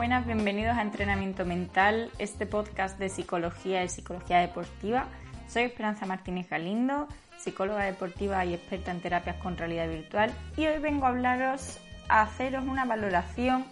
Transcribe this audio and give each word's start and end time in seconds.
buenas, 0.00 0.24
bienvenidos 0.24 0.78
a 0.78 0.80
Entrenamiento 0.80 1.44
Mental, 1.44 2.10
este 2.18 2.46
podcast 2.46 2.98
de 2.98 3.10
psicología 3.10 3.84
y 3.84 3.90
psicología 3.90 4.38
deportiva. 4.38 5.04
Soy 5.46 5.64
Esperanza 5.64 6.06
Martínez 6.06 6.48
Galindo, 6.48 7.06
psicóloga 7.36 7.84
deportiva 7.84 8.42
y 8.46 8.54
experta 8.54 8.92
en 8.92 9.02
terapias 9.02 9.36
con 9.36 9.58
realidad 9.58 9.90
virtual 9.90 10.32
y 10.56 10.64
hoy 10.64 10.78
vengo 10.78 11.04
a 11.04 11.10
hablaros, 11.10 11.78
a 12.08 12.22
haceros 12.22 12.64
una 12.64 12.86
valoración, 12.86 13.66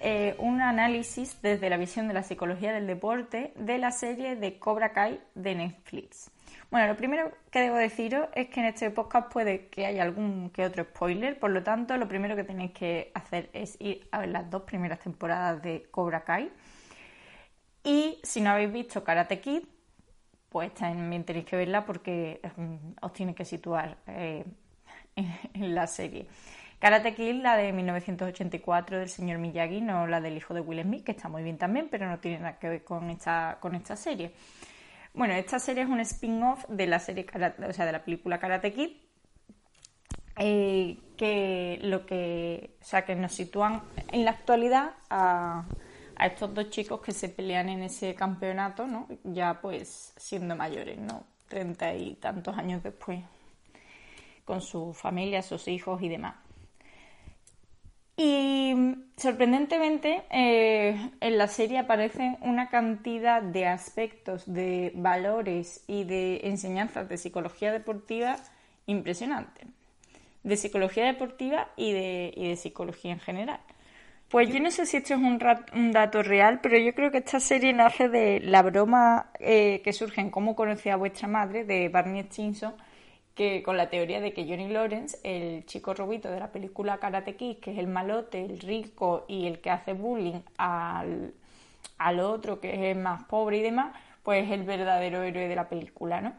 eh, 0.00 0.36
un 0.38 0.60
análisis 0.60 1.42
desde 1.42 1.68
la 1.68 1.78
visión 1.78 2.06
de 2.06 2.14
la 2.14 2.22
psicología 2.22 2.72
del 2.72 2.86
deporte 2.86 3.52
de 3.56 3.78
la 3.78 3.90
serie 3.90 4.36
de 4.36 4.60
Cobra 4.60 4.92
Kai 4.92 5.18
de 5.34 5.56
Netflix. 5.56 6.30
Bueno, 6.70 6.88
lo 6.88 6.96
primero 6.96 7.32
que 7.50 7.60
debo 7.60 7.76
deciros 7.76 8.28
es 8.34 8.48
que 8.48 8.60
en 8.60 8.66
este 8.66 8.90
podcast 8.90 9.32
puede 9.32 9.68
que 9.68 9.86
haya 9.86 10.02
algún 10.02 10.50
que 10.50 10.64
otro 10.64 10.84
spoiler, 10.84 11.38
por 11.38 11.50
lo 11.50 11.62
tanto, 11.62 11.96
lo 11.96 12.08
primero 12.08 12.34
que 12.36 12.44
tenéis 12.44 12.72
que 12.72 13.12
hacer 13.14 13.50
es 13.52 13.76
ir 13.80 14.08
a 14.10 14.20
ver 14.20 14.30
las 14.30 14.50
dos 14.50 14.62
primeras 14.62 14.98
temporadas 14.98 15.62
de 15.62 15.86
Cobra 15.90 16.24
Kai. 16.24 16.50
Y 17.84 18.18
si 18.24 18.40
no 18.40 18.50
habéis 18.50 18.72
visto 18.72 19.04
Karate 19.04 19.40
Kid, 19.40 19.62
pues 20.48 20.74
también 20.74 21.24
tenéis 21.24 21.46
que 21.46 21.56
verla 21.56 21.84
porque 21.84 22.40
os 23.00 23.12
tiene 23.12 23.34
que 23.34 23.44
situar 23.44 23.98
eh, 24.08 24.44
en 25.54 25.74
la 25.74 25.86
serie. 25.86 26.26
Karate 26.78 27.14
Kid, 27.14 27.42
la 27.42 27.56
de 27.56 27.72
1984 27.72 28.98
del 28.98 29.08
señor 29.08 29.38
Miyagi, 29.38 29.80
no 29.80 30.06
la 30.06 30.20
del 30.20 30.36
hijo 30.36 30.52
de 30.52 30.60
Will 30.60 30.82
Smith, 30.82 31.04
que 31.04 31.12
está 31.12 31.28
muy 31.28 31.42
bien 31.42 31.56
también, 31.56 31.88
pero 31.90 32.08
no 32.08 32.18
tiene 32.18 32.38
nada 32.38 32.58
que 32.58 32.68
ver 32.68 32.84
con 32.84 33.08
esta, 33.08 33.58
con 33.60 33.74
esta 33.74 33.96
serie. 33.96 34.32
Bueno, 35.16 35.32
esta 35.32 35.58
serie 35.58 35.82
es 35.82 35.88
un 35.88 36.00
spin-off 36.00 36.66
de 36.68 36.86
la 36.86 36.98
serie 36.98 37.24
o 37.66 37.72
sea, 37.72 37.86
de 37.86 37.92
la 37.92 38.04
película 38.04 38.38
Karate 38.38 38.74
Kid, 38.74 38.90
eh, 40.38 40.98
que 41.16 41.78
lo 41.80 42.04
que, 42.04 42.76
o 42.82 42.84
sea, 42.84 43.06
que 43.06 43.14
nos 43.16 43.32
sitúan 43.32 43.80
en 44.12 44.26
la 44.26 44.32
actualidad 44.32 44.90
a, 45.08 45.64
estos 46.20 46.52
dos 46.52 46.68
chicos 46.68 47.00
que 47.00 47.12
se 47.12 47.30
pelean 47.30 47.70
en 47.70 47.82
ese 47.82 48.14
campeonato, 48.14 48.86
¿no? 48.86 49.08
Ya 49.24 49.58
pues 49.62 50.12
siendo 50.18 50.54
mayores, 50.54 50.98
¿no? 50.98 51.24
Treinta 51.48 51.94
y 51.94 52.16
tantos 52.16 52.58
años 52.58 52.82
después, 52.82 53.20
con 54.44 54.60
su 54.60 54.92
familia, 54.92 55.40
sus 55.40 55.66
hijos 55.66 56.02
y 56.02 56.10
demás. 56.10 56.34
Y 58.16 58.74
sorprendentemente 59.16 60.22
eh, 60.30 61.10
en 61.20 61.38
la 61.38 61.48
serie 61.48 61.78
aparecen 61.78 62.38
una 62.40 62.70
cantidad 62.70 63.42
de 63.42 63.66
aspectos, 63.66 64.44
de 64.46 64.92
valores 64.94 65.84
y 65.86 66.04
de 66.04 66.40
enseñanzas 66.44 67.08
de 67.08 67.18
psicología 67.18 67.72
deportiva 67.72 68.36
impresionante. 68.86 69.66
De 70.44 70.56
psicología 70.56 71.04
deportiva 71.04 71.68
y 71.76 71.92
de, 71.92 72.32
y 72.34 72.48
de 72.48 72.56
psicología 72.56 73.12
en 73.12 73.20
general. 73.20 73.60
Pues 74.30 74.48
yo 74.48 74.60
no 74.60 74.70
sé 74.70 74.86
si 74.86 74.96
esto 74.96 75.14
es 75.14 75.20
un, 75.20 75.38
un, 75.74 75.92
dato 75.92 76.22
real, 76.22 76.60
pero 76.60 76.78
yo 76.78 76.94
creo 76.94 77.10
que 77.10 77.18
esta 77.18 77.38
serie 77.38 77.72
nace 77.72 78.08
de 78.08 78.40
la 78.40 78.62
broma 78.62 79.30
eh, 79.38 79.82
que 79.84 79.92
surge 79.92 80.20
en 80.20 80.30
cómo 80.30 80.56
conocí 80.56 80.88
a 80.88 80.96
vuestra 80.96 81.28
madre 81.28 81.64
de 81.64 81.88
Barney 81.88 82.22
Stinson 82.24 82.74
que 83.36 83.62
con 83.62 83.76
la 83.76 83.90
teoría 83.90 84.20
de 84.20 84.32
que 84.32 84.44
Johnny 84.44 84.68
Lawrence, 84.68 85.18
el 85.22 85.66
chico 85.66 85.92
robito 85.92 86.30
de 86.30 86.40
la 86.40 86.50
película 86.50 86.98
Karate 86.98 87.36
Kid, 87.36 87.58
que 87.58 87.72
es 87.72 87.78
el 87.78 87.86
malote, 87.86 88.42
el 88.42 88.58
rico 88.60 89.26
y 89.28 89.46
el 89.46 89.60
que 89.60 89.70
hace 89.70 89.92
bullying 89.92 90.40
al, 90.56 91.34
otro 92.20 92.60
que 92.60 92.90
es 92.90 92.96
más 92.96 93.24
pobre 93.24 93.58
y 93.58 93.62
demás, 93.62 93.94
pues 94.22 94.46
es 94.46 94.52
el 94.52 94.64
verdadero 94.64 95.22
héroe 95.22 95.48
de 95.48 95.54
la 95.54 95.68
película, 95.68 96.22
¿no? 96.22 96.32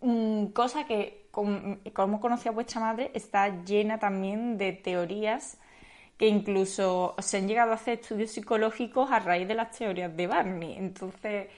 Mm, 0.00 0.46
cosa 0.46 0.86
que, 0.86 1.26
como 1.30 2.20
conocía 2.20 2.50
vuestra 2.50 2.80
madre, 2.80 3.12
está 3.14 3.62
llena 3.64 3.98
también 4.00 4.58
de 4.58 4.72
teorías 4.72 5.58
que 6.18 6.26
incluso 6.28 7.14
se 7.18 7.38
han 7.38 7.48
llegado 7.48 7.72
a 7.72 7.74
hacer 7.76 8.00
estudios 8.00 8.32
psicológicos 8.32 9.10
a 9.10 9.20
raíz 9.20 9.46
de 9.48 9.54
las 9.54 9.70
teorías 9.76 10.16
de 10.16 10.26
Barney. 10.26 10.76
Entonces, 10.76 11.48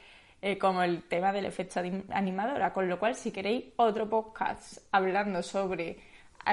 eh, 0.43 0.59
como 0.59 0.83
el 0.83 1.03
tema 1.03 1.33
del 1.33 1.47
efecto 1.47 1.81
animadora, 2.11 2.73
con 2.73 2.89
lo 2.89 2.99
cual 2.99 3.15
si 3.15 3.31
queréis 3.31 3.65
otro 3.77 4.09
podcast 4.09 4.79
hablando 4.93 5.43
sobre 5.43 5.99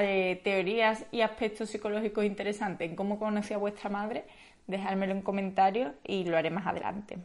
eh, 0.02 0.42
teorías 0.44 1.06
y 1.12 1.22
aspectos 1.22 1.70
psicológicos 1.70 2.26
interesantes 2.26 2.90
en 2.90 2.96
cómo 2.96 3.20
conocí 3.20 3.54
a 3.54 3.58
vuestra 3.58 3.90
madre, 3.90 4.26
dejármelo 4.68 5.14
en 5.14 5.22
comentarios 5.22 5.94
y 6.04 6.24
lo 6.24 6.38
haré 6.38 6.50
más 6.50 6.66
adelante. 6.66 7.18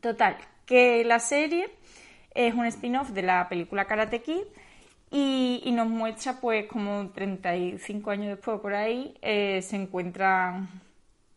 Total, 0.00 0.36
que 0.64 1.04
la 1.04 1.18
serie 1.18 1.68
es 2.34 2.54
un 2.54 2.64
spin-off 2.66 3.10
de 3.10 3.22
la 3.22 3.48
película 3.48 3.84
Karate 3.84 4.22
Kid 4.22 4.44
y, 5.10 5.70
nos 5.72 5.88
muestra 5.88 6.40
pues 6.40 6.66
como 6.66 7.10
35 7.10 8.10
años 8.10 8.28
después 8.28 8.60
por 8.60 8.74
ahí 8.74 9.14
eh, 9.20 9.60
se 9.62 9.76
encuentran, 9.76 10.68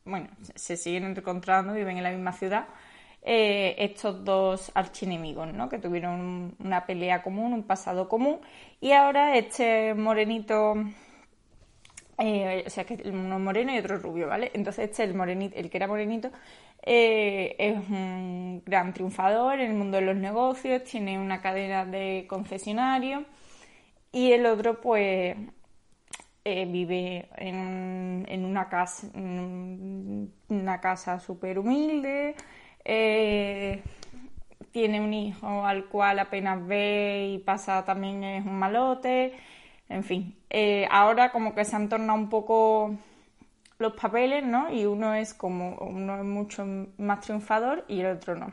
bueno, 0.06 0.30
se 0.56 0.78
siguen 0.78 1.06
encontrando, 1.06 1.74
viven 1.74 1.97
en 1.97 2.03
la 2.03 2.12
misma 2.12 2.34
ciudad, 2.34 2.68
eh, 3.25 3.75
estos 3.78 4.25
dos 4.25 4.69
archienemigos, 4.75 5.53
¿no? 5.53 5.69
Que 5.69 5.79
tuvieron 5.79 6.56
una 6.59 6.85
pelea 6.85 7.23
común, 7.23 7.53
un 7.53 7.63
pasado 7.63 8.09
común, 8.09 8.41
y 8.81 8.91
ahora 8.91 9.38
este 9.38 9.94
morenito, 9.94 10.73
eh, 12.17 12.63
o 12.67 12.69
sea, 12.69 12.84
que 12.84 13.01
uno 13.06 13.39
moreno 13.39 13.73
y 13.73 13.78
otro 13.78 13.97
rubio, 13.97 14.28
¿vale? 14.28 14.51
Entonces 14.53 14.89
este, 14.89 15.03
el, 15.06 15.13
morenito, 15.13 15.56
el 15.57 15.69
que 15.69 15.78
era 15.78 15.88
morenito, 15.88 16.31
eh, 16.85 17.56
es 17.57 17.78
un 17.89 18.61
gran 18.66 18.94
triunfador 18.94 19.59
en 19.61 19.72
el 19.72 19.78
mundo 19.78 19.97
de 19.97 20.03
los 20.05 20.17
negocios, 20.17 20.84
tiene 20.84 21.17
una 21.17 21.41
cadena 21.41 21.85
de 21.85 22.25
concesionarios, 22.28 23.23
y 24.11 24.34
el 24.34 24.45
otro, 24.45 24.81
pues, 24.81 25.38
vive 26.45 27.29
en, 27.38 28.25
en, 28.28 28.45
una 28.45 28.67
casa, 28.69 29.07
en 29.16 30.34
una 30.50 30.81
casa 30.81 31.19
súper 31.22 31.57
humilde, 31.57 32.35
eh, 32.86 33.82
tiene 34.72 35.00
un 35.00 35.14
hijo 35.14 35.66
al 35.66 35.86
cual 35.86 36.20
apenas 36.20 36.66
ve 36.66 37.32
y 37.36 37.38
pasa 37.40 37.86
también 37.86 38.24
es 38.24 38.46
un 38.46 38.58
malote, 38.58 39.34
en 39.90 40.04
fin. 40.04 40.36
Eh, 40.50 40.88
ahora 40.92 41.32
como 41.32 41.54
que 41.56 41.66
se 41.66 41.76
han 41.76 41.90
tornado 41.90 42.18
un 42.18 42.30
poco 42.30 42.96
los 43.80 43.94
papeles, 43.94 44.44
¿no? 44.44 44.72
Y 44.74 44.86
uno 44.86 45.14
es 45.14 45.34
como, 45.34 45.76
uno 45.76 46.18
es 46.18 46.24
mucho 46.24 46.66
más 46.98 47.22
triunfador 47.22 47.86
y 47.88 48.00
el 48.02 48.08
otro 48.08 48.36
no. 48.36 48.52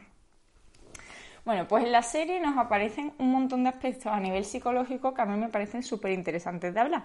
Bueno, 1.45 1.67
pues 1.67 1.85
en 1.85 1.93
la 1.93 2.03
serie 2.03 2.39
nos 2.41 2.59
aparecen 2.59 3.13
un 3.19 3.33
montón 3.33 3.63
de 3.65 3.71
aspectos 3.71 4.07
a 4.07 4.21
nivel 4.21 4.45
psicológico 4.45 5.15
que 5.15 5.23
a 5.23 5.27
mí 5.27 5.39
me 5.39 5.49
parecen 5.49 5.83
súper 5.83 6.13
interesantes 6.13 6.75
de 6.75 6.81
hablar. 6.81 7.05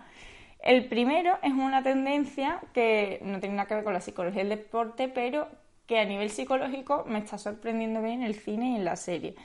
El 0.59 0.88
primero 0.88 1.38
es 1.42 1.53
una 1.53 1.84
tendencia 1.84 2.59
que 2.74 3.19
no 3.24 3.40
tiene 3.40 3.56
nada 3.56 3.68
que 3.68 3.75
ver 3.75 3.84
con 3.84 3.94
la 3.94 4.02
psicología 4.02 4.44
del 4.44 4.50
deporte, 4.50 5.07
pero 5.07 5.47
que 5.88 6.00
a 6.00 6.06
nivel 6.06 6.29
psicológico 6.29 7.06
me 7.07 7.19
está 7.19 7.38
sorprendiendo 7.38 8.01
bien 8.01 8.22
en 8.22 8.28
el 8.28 8.35
cine 8.35 8.72
y 8.72 8.75
en 8.75 8.85
la 8.85 8.96
serie, 8.96 9.35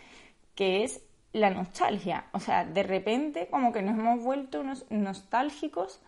que 0.55 0.85
es 0.85 1.03
la 1.33 1.51
nostalgia. 1.51 2.27
O 2.33 2.41
sea, 2.41 2.65
de 2.65 2.83
repente 2.83 3.49
como 3.49 3.73
que 3.73 3.83
nos 3.83 3.99
hemos 3.99 4.23
vuelto 4.23 4.61
unos 4.61 4.87
nostálgicos 4.91 6.01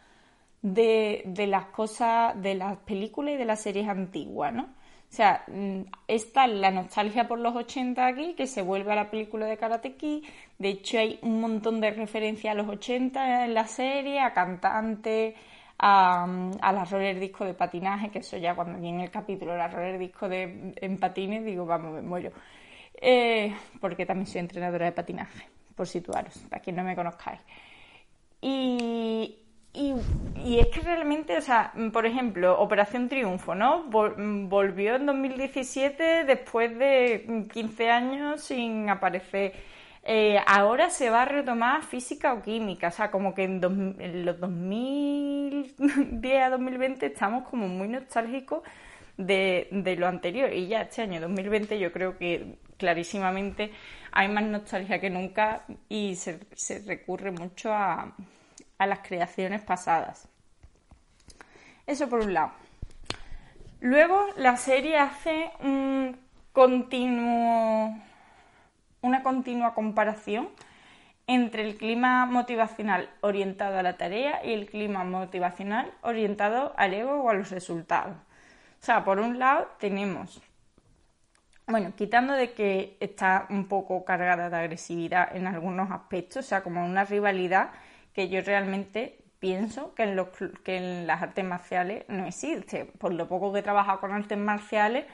de, 0.62 1.24
las 1.48 1.66
cosas, 1.66 2.40
de 2.40 2.54
las 2.54 2.78
películas 2.78 3.34
y 3.34 3.36
de 3.36 3.44
las 3.44 3.60
series 3.60 3.88
antiguas, 3.88 4.52
¿no? 4.52 4.62
O 4.64 5.14
sea, 5.14 5.44
mm, 5.48 5.82
está 6.08 6.46
la 6.46 6.70
nostalgia 6.70 7.28
por 7.28 7.38
los 7.38 7.54
80 7.54 8.06
aquí, 8.06 8.34
que 8.34 8.46
se 8.46 8.62
vuelve 8.62 8.92
a 8.92 8.96
la 8.96 9.10
película 9.10 9.44
de 9.44 9.58
Karate 9.58 9.96
Kid. 9.96 10.24
De 10.58 10.70
hecho, 10.70 10.98
hay 10.98 11.18
un 11.22 11.40
montón 11.40 11.80
de 11.82 11.90
referencias 11.90 12.52
a 12.52 12.54
los 12.54 12.68
80 12.68 13.44
en 13.44 13.52
la 13.52 13.66
serie, 13.66 14.20
a 14.20 14.32
cantantes, 14.32 15.34
a, 15.84 16.24
a 16.60 16.72
las 16.72 16.90
roller 16.90 17.18
disco 17.18 17.44
de 17.44 17.54
patinaje, 17.54 18.08
que 18.08 18.20
eso 18.20 18.36
ya 18.36 18.54
cuando 18.54 18.78
viene 18.78 19.04
el 19.04 19.10
capítulo, 19.10 19.56
la 19.56 19.66
roller 19.66 19.98
disco 19.98 20.28
de, 20.28 20.72
en 20.76 20.98
patines, 20.98 21.44
digo, 21.44 21.66
vamos, 21.66 21.92
me 21.92 22.02
muero. 22.02 22.30
Eh, 22.94 23.52
porque 23.80 24.06
también 24.06 24.28
soy 24.28 24.42
entrenadora 24.42 24.86
de 24.86 24.92
patinaje, 24.92 25.48
por 25.74 25.88
situaros, 25.88 26.38
para 26.48 26.62
quien 26.62 26.76
no 26.76 26.84
me 26.84 26.94
conozcáis. 26.94 27.40
Y, 28.40 29.38
y, 29.72 30.58
es 30.60 30.68
que 30.68 30.80
realmente, 30.82 31.36
o 31.36 31.40
sea, 31.40 31.72
por 31.92 32.06
ejemplo, 32.06 32.60
Operación 32.60 33.08
Triunfo, 33.08 33.56
¿no? 33.56 33.84
Volvió 33.90 34.94
en 34.94 35.06
2017 35.06 36.24
después 36.24 36.78
de 36.78 37.48
15 37.52 37.90
años 37.90 38.40
sin 38.44 38.88
aparecer 38.88 39.52
eh, 40.04 40.36
ahora 40.46 40.90
se 40.90 41.10
va 41.10 41.22
a 41.22 41.24
retomar 41.26 41.84
física 41.84 42.32
o 42.34 42.42
química, 42.42 42.88
o 42.88 42.90
sea, 42.90 43.10
como 43.10 43.34
que 43.34 43.44
en, 43.44 43.60
los 44.24 44.40
2010 45.82 46.42
a 46.42 46.50
2020 46.50 47.06
estamos 47.06 47.48
como 47.48 47.68
muy 47.68 47.88
nostálgicos 47.88 48.62
de, 49.16 49.68
lo 49.98 50.06
anterior 50.06 50.52
y 50.52 50.68
ya 50.68 50.82
este 50.82 51.02
año 51.02 51.20
2020 51.20 51.78
yo 51.78 51.92
creo 51.92 52.16
que 52.16 52.56
clarísimamente 52.78 53.72
hay 54.12 54.28
más 54.28 54.44
nostalgia 54.44 55.00
que 55.00 55.10
nunca 55.10 55.64
y 55.88 56.16
se, 56.16 56.38
recurre 56.86 57.32
mucho 57.32 57.72
a, 57.72 58.14
a 58.78 58.86
las 58.86 59.00
creaciones 59.00 59.62
pasadas. 59.62 60.28
Eso 61.86 62.08
por 62.08 62.20
un 62.20 62.32
lado. 62.32 62.52
Luego 63.80 64.24
la 64.36 64.56
serie 64.56 64.96
hace 64.96 65.50
un 65.60 66.16
continuo 66.52 67.94
una 69.02 69.22
continua 69.22 69.74
comparación 69.74 70.48
entre 71.34 71.62
el 71.62 71.76
clima 71.76 72.26
motivacional 72.26 73.08
orientado 73.20 73.78
a 73.78 73.82
la 73.82 73.96
tarea 73.96 74.44
y 74.44 74.52
el 74.52 74.66
clima 74.66 75.04
motivacional 75.04 75.90
orientado 76.02 76.74
al 76.76 76.94
ego 76.94 77.22
o 77.22 77.30
a 77.30 77.34
los 77.34 77.50
resultados. 77.50 78.16
O 78.16 78.84
sea, 78.84 79.04
por 79.04 79.18
un 79.18 79.38
lado 79.38 79.68
tenemos, 79.78 80.42
bueno, 81.66 81.92
quitando 81.96 82.34
de 82.34 82.52
que 82.52 82.96
está 83.00 83.46
un 83.48 83.66
poco 83.66 84.04
cargada 84.04 84.50
de 84.50 84.56
agresividad 84.56 85.34
en 85.34 85.46
algunos 85.46 85.90
aspectos, 85.90 86.44
o 86.44 86.48
sea, 86.48 86.62
como 86.62 86.84
una 86.84 87.04
rivalidad 87.04 87.70
que 88.12 88.28
yo 88.28 88.42
realmente 88.42 89.18
pienso 89.38 89.94
que 89.94 90.02
en, 90.04 90.16
los, 90.16 90.28
que 90.64 90.76
en 90.76 91.06
las 91.06 91.22
artes 91.22 91.44
marciales 91.44 92.04
no 92.08 92.26
existe. 92.26 92.84
Por 92.84 93.14
lo 93.14 93.26
poco 93.28 93.52
que 93.52 93.60
he 93.60 93.62
trabajado 93.62 94.00
con 94.00 94.12
artes 94.12 94.38
marciales, 94.38 95.06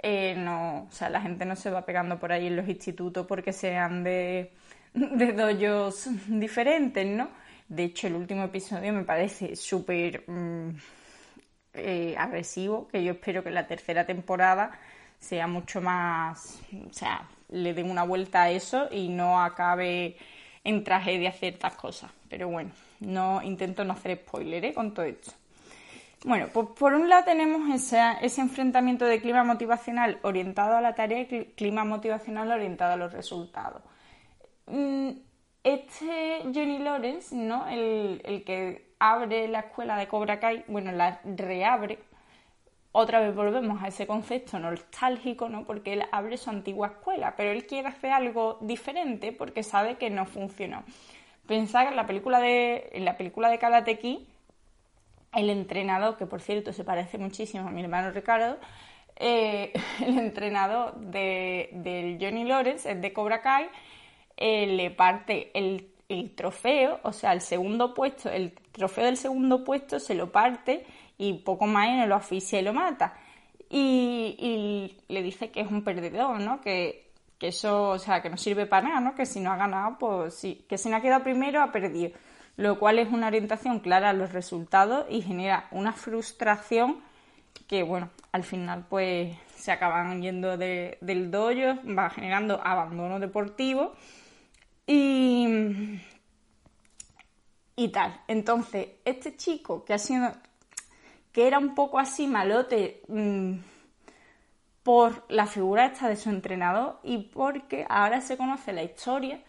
eh, 0.00 0.34
no, 0.36 0.84
o 0.84 0.90
sea, 0.92 1.10
la 1.10 1.20
gente 1.20 1.44
no 1.44 1.56
se 1.56 1.70
va 1.70 1.84
pegando 1.84 2.18
por 2.18 2.32
ahí 2.32 2.46
en 2.46 2.56
los 2.56 2.68
institutos 2.68 3.26
porque 3.26 3.52
sean 3.52 4.04
de, 4.04 4.52
de 4.94 5.32
dojos 5.32 6.08
diferentes, 6.26 7.06
¿no? 7.06 7.28
De 7.68 7.84
hecho, 7.84 8.06
el 8.06 8.14
último 8.14 8.44
episodio 8.44 8.92
me 8.92 9.04
parece 9.04 9.54
súper 9.54 10.24
mm, 10.26 10.70
eh, 11.74 12.14
agresivo, 12.16 12.88
que 12.88 13.04
yo 13.04 13.12
espero 13.12 13.44
que 13.44 13.50
la 13.50 13.66
tercera 13.66 14.06
temporada 14.06 14.72
sea 15.18 15.46
mucho 15.46 15.80
más, 15.80 16.60
o 16.72 16.92
sea, 16.92 17.28
le 17.50 17.74
den 17.74 17.90
una 17.90 18.04
vuelta 18.04 18.44
a 18.44 18.50
eso 18.50 18.88
y 18.90 19.08
no 19.08 19.40
acabe 19.40 20.16
en 20.64 20.84
tragedia 20.84 21.32
ciertas 21.32 21.74
cosas. 21.74 22.10
Pero 22.28 22.48
bueno, 22.48 22.70
no 23.00 23.42
intento 23.42 23.84
no 23.84 23.92
hacer 23.92 24.18
spoiler 24.18 24.64
¿eh? 24.64 24.74
con 24.74 24.94
todo 24.94 25.06
esto. 25.06 25.32
Bueno, 26.24 26.48
pues 26.52 26.68
por 26.78 26.94
un 26.94 27.08
lado 27.08 27.24
tenemos 27.24 27.72
ese, 27.72 28.00
ese 28.22 28.40
enfrentamiento 28.40 29.04
de 29.04 29.20
clima 29.20 29.44
motivacional 29.44 30.18
orientado 30.22 30.76
a 30.76 30.80
la 30.80 30.94
tarea 30.94 31.20
y 31.20 31.52
clima 31.56 31.84
motivacional 31.84 32.50
orientado 32.50 32.94
a 32.94 32.96
los 32.96 33.12
resultados. 33.12 33.82
Mm, 34.68 35.10
este 35.64 36.42
Johnny 36.54 36.78
Lawrence, 36.78 37.34
¿no? 37.34 37.66
El, 37.68 38.20
el, 38.24 38.44
que 38.44 38.92
abre 38.98 39.48
la 39.48 39.60
escuela 39.60 39.96
de 39.96 40.08
Cobra 40.08 40.40
Kai, 40.40 40.64
bueno, 40.68 40.92
la 40.92 41.20
reabre. 41.24 41.98
Otra 42.92 43.20
vez 43.20 43.34
volvemos 43.34 43.82
a 43.82 43.88
ese 43.88 44.06
concepto 44.06 44.58
nostálgico, 44.58 45.48
¿no? 45.48 45.64
Porque 45.64 45.92
él 45.92 46.04
abre 46.10 46.36
su 46.36 46.50
antigua 46.50 46.88
escuela, 46.88 47.34
pero 47.36 47.50
él 47.50 47.66
quiere 47.66 47.88
hacer 47.88 48.10
algo 48.12 48.58
diferente 48.60 49.32
porque 49.32 49.62
sabe 49.62 49.96
que 49.96 50.10
no 50.10 50.26
funcionó. 50.26 50.84
Pensar 51.46 51.86
en 51.86 51.96
la 51.96 52.06
película 52.06 52.40
de, 52.40 52.90
en 52.92 53.04
la 53.04 53.16
película 53.16 53.50
de 53.50 53.58
Karate 53.58 53.98
Kid, 53.98 54.20
el 55.34 55.50
entrenador, 55.50 56.16
que 56.16 56.26
por 56.26 56.40
cierto 56.40 56.72
se 56.72 56.84
parece 56.84 57.18
muchísimo 57.18 57.68
a 57.68 57.70
mi 57.70 57.82
hermano 57.82 58.10
Ricardo, 58.10 58.58
eh, 59.16 59.72
el 60.04 60.18
entrenador 60.18 60.96
de, 60.96 61.70
del 61.72 62.18
Johnny 62.20 62.44
Lawrence, 62.44 62.90
el 62.90 63.00
de 63.00 63.12
Cobra 63.12 63.42
Kai, 63.42 63.68
eh, 64.38 64.66
le 64.66 64.90
parte 64.90 65.50
el, 65.52 65.90
el, 66.08 66.34
trofeo, 66.34 67.00
o 67.02 67.12
sea, 67.12 67.32
el 67.34 67.42
segundo 67.42 67.92
puesto, 67.92 68.30
el 68.30 68.52
trofeo 68.72 69.04
del 69.04 69.18
segundo 69.18 69.64
puesto 69.64 70.00
se 70.00 70.14
lo 70.14 70.32
parte 70.32 70.86
y 71.18 71.34
poco 71.34 71.66
más 71.66 71.88
y 71.88 72.06
lo 72.06 72.14
asfixia 72.14 72.60
y 72.60 72.62
lo 72.62 72.72
mata. 72.72 73.18
Y, 73.68 74.34
y, 74.38 75.12
le 75.12 75.22
dice 75.22 75.50
que 75.50 75.60
es 75.60 75.70
un 75.70 75.84
perdedor, 75.84 76.40
¿no? 76.40 76.60
Que, 76.62 77.10
que 77.38 77.48
eso, 77.48 77.90
o 77.90 77.98
sea, 77.98 78.22
que 78.22 78.30
no 78.30 78.38
sirve 78.38 78.66
para 78.66 78.88
nada, 78.88 79.00
¿no? 79.00 79.14
Que 79.14 79.26
si 79.26 79.40
no 79.40 79.52
ha 79.52 79.56
ganado, 79.56 79.98
pues 79.98 80.34
sí, 80.34 80.64
que 80.68 80.78
si 80.78 80.88
no 80.88 80.96
ha 80.96 81.02
quedado 81.02 81.22
primero 81.22 81.60
ha 81.62 81.70
perdido 81.70 82.12
lo 82.58 82.76
cual 82.80 82.98
es 82.98 83.08
una 83.08 83.28
orientación 83.28 83.78
clara 83.78 84.10
a 84.10 84.12
los 84.12 84.32
resultados 84.32 85.06
y 85.08 85.22
genera 85.22 85.68
una 85.70 85.92
frustración 85.92 86.96
que, 87.68 87.84
bueno, 87.84 88.10
al 88.32 88.42
final 88.42 88.84
pues 88.88 89.36
se 89.54 89.70
acaban 89.70 90.20
yendo 90.20 90.58
del 90.58 91.30
dojo, 91.30 91.78
va 91.96 92.10
generando 92.10 92.60
abandono 92.62 93.20
deportivo 93.20 93.94
y, 94.88 96.00
y 97.76 97.88
tal. 97.90 98.20
Entonces, 98.26 98.88
este 99.04 99.36
chico 99.36 99.84
que 99.84 99.92
ha 99.92 99.98
sido, 99.98 100.32
que 101.30 101.46
era 101.46 101.58
un 101.58 101.74
poco 101.74 101.98
así 101.98 102.26
malote 102.26 103.02
mmm, 103.06 103.58
por 104.82 105.26
la 105.28 105.46
figura 105.46 105.84
esta 105.84 106.08
de 106.08 106.16
su 106.16 106.30
entrenador 106.30 106.98
y 107.04 107.18
porque 107.18 107.84
ahora 107.88 108.22
se 108.22 108.38
conoce 108.38 108.72
la 108.72 108.82
historia 108.82 109.40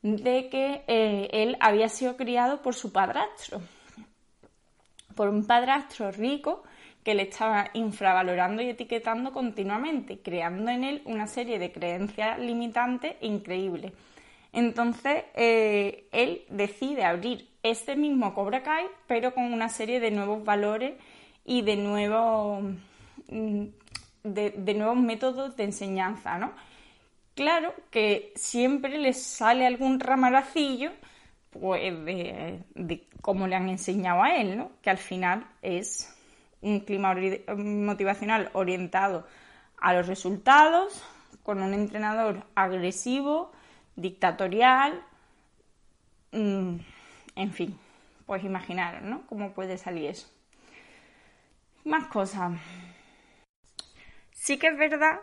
de 0.00 0.48
que 0.48 0.84
eh, 0.86 1.28
él 1.30 1.56
había 1.60 1.90
sido 1.90 2.16
criado 2.16 2.62
por 2.62 2.74
su 2.74 2.92
padrastro, 2.92 3.60
por 5.14 5.28
un 5.28 5.46
padrastro 5.46 6.10
rico 6.10 6.62
que 7.04 7.14
le 7.14 7.24
estaba 7.24 7.68
infravalorando 7.74 8.62
y 8.62 8.70
etiquetando 8.70 9.32
continuamente, 9.32 10.20
creando 10.20 10.70
en 10.70 10.84
él 10.84 11.02
una 11.04 11.26
serie 11.26 11.58
de 11.58 11.70
creencias 11.70 12.38
limitantes 12.38 13.16
increíbles. 13.20 13.92
Entonces, 14.56 15.24
eh, 15.34 16.08
él 16.12 16.46
decide 16.48 17.04
abrir 17.04 17.46
este 17.62 17.94
mismo 17.94 18.32
Cobra 18.32 18.62
Kai, 18.62 18.86
pero 19.06 19.34
con 19.34 19.52
una 19.52 19.68
serie 19.68 20.00
de 20.00 20.10
nuevos 20.10 20.44
valores 20.44 20.94
y 21.44 21.60
de 21.60 21.76
nuevos, 21.76 22.62
mm, 23.28 23.64
de, 24.24 24.94
métodos 24.96 25.58
de 25.58 25.64
enseñanza, 25.64 26.38
¿no? 26.38 26.52
Claro 27.34 27.74
que 27.90 28.32
siempre 28.34 28.96
les 28.96 29.22
sale 29.22 29.66
algún 29.66 30.00
ramaracillo 30.00 30.90
pues, 31.50 31.92
de, 32.06 33.04
cómo 33.20 33.46
le 33.46 33.56
han 33.56 33.68
enseñado 33.68 34.22
a 34.22 34.36
él, 34.36 34.56
¿no? 34.56 34.70
Que 34.80 34.88
al 34.88 34.96
final 34.96 35.46
es 35.60 36.16
un 36.62 36.80
clima 36.80 37.14
motivacional 37.54 38.48
orientado 38.54 39.26
a 39.82 39.92
los 39.92 40.06
resultados, 40.06 41.04
con 41.42 41.60
un 41.60 41.74
entrenador 41.74 42.46
agresivo, 42.54 43.52
dictatorial, 43.96 45.02
mm, 46.32 46.76
en 47.36 47.52
fin, 47.52 47.78
pues 48.26 48.44
imaginaros, 48.44 49.02
¿no? 49.02 49.26
Cómo 49.26 49.52
puede 49.52 49.78
salir 49.78 50.10
eso. 50.10 50.28
Más 51.84 52.06
cosas. 52.08 52.58
Sí 54.32 54.58
que 54.58 54.68
es 54.68 54.78
verdad 54.78 55.20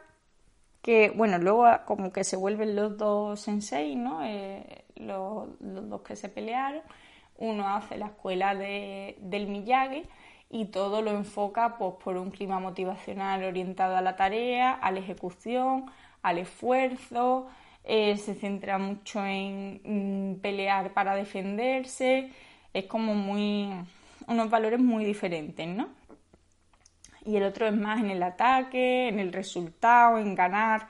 que, 0.81 1.11
bueno, 1.11 1.37
luego 1.37 1.65
como 1.85 2.11
que 2.11 2.23
se 2.23 2.35
vuelven 2.35 2.75
los 2.75 2.97
dos 2.97 3.39
sensei, 3.39 3.95
¿no? 3.95 4.23
Eh, 4.23 4.85
los, 4.95 5.49
dos 5.59 6.01
que 6.01 6.15
se 6.15 6.29
pelearon. 6.29 6.81
Uno 7.37 7.67
hace 7.67 7.97
la 7.97 8.07
escuela 8.07 8.55
de, 8.55 9.17
del 9.19 9.47
Miyagi 9.47 10.03
y 10.49 10.65
todo 10.65 11.01
lo 11.01 11.11
enfoca 11.11 11.77
pues, 11.77 11.95
por 12.03 12.17
un 12.17 12.31
clima 12.31 12.59
motivacional 12.59 13.43
orientado 13.43 13.95
a 13.95 14.01
la 14.01 14.15
tarea, 14.15 14.73
a 14.73 14.91
la 14.91 14.99
ejecución, 14.99 15.85
al 16.21 16.37
esfuerzo, 16.37 17.47
eh, 17.83 18.17
se 18.17 18.35
centra 18.35 18.77
mucho 18.77 19.25
en 19.25 19.81
mm, 19.83 20.41
pelear 20.41 20.93
para 20.93 21.15
defenderse, 21.15 22.31
es 22.73 22.85
como 22.85 23.13
muy 23.15 23.69
unos 24.27 24.49
valores 24.49 24.79
muy 24.79 25.05
diferentes, 25.05 25.67
¿no? 25.67 25.89
y 27.25 27.35
el 27.37 27.43
otro 27.43 27.67
es 27.67 27.75
más 27.75 27.99
en 27.99 28.11
el 28.11 28.23
ataque, 28.23 29.07
en 29.07 29.19
el 29.19 29.31
resultado, 29.31 30.17
en 30.17 30.35
ganar. 30.35 30.87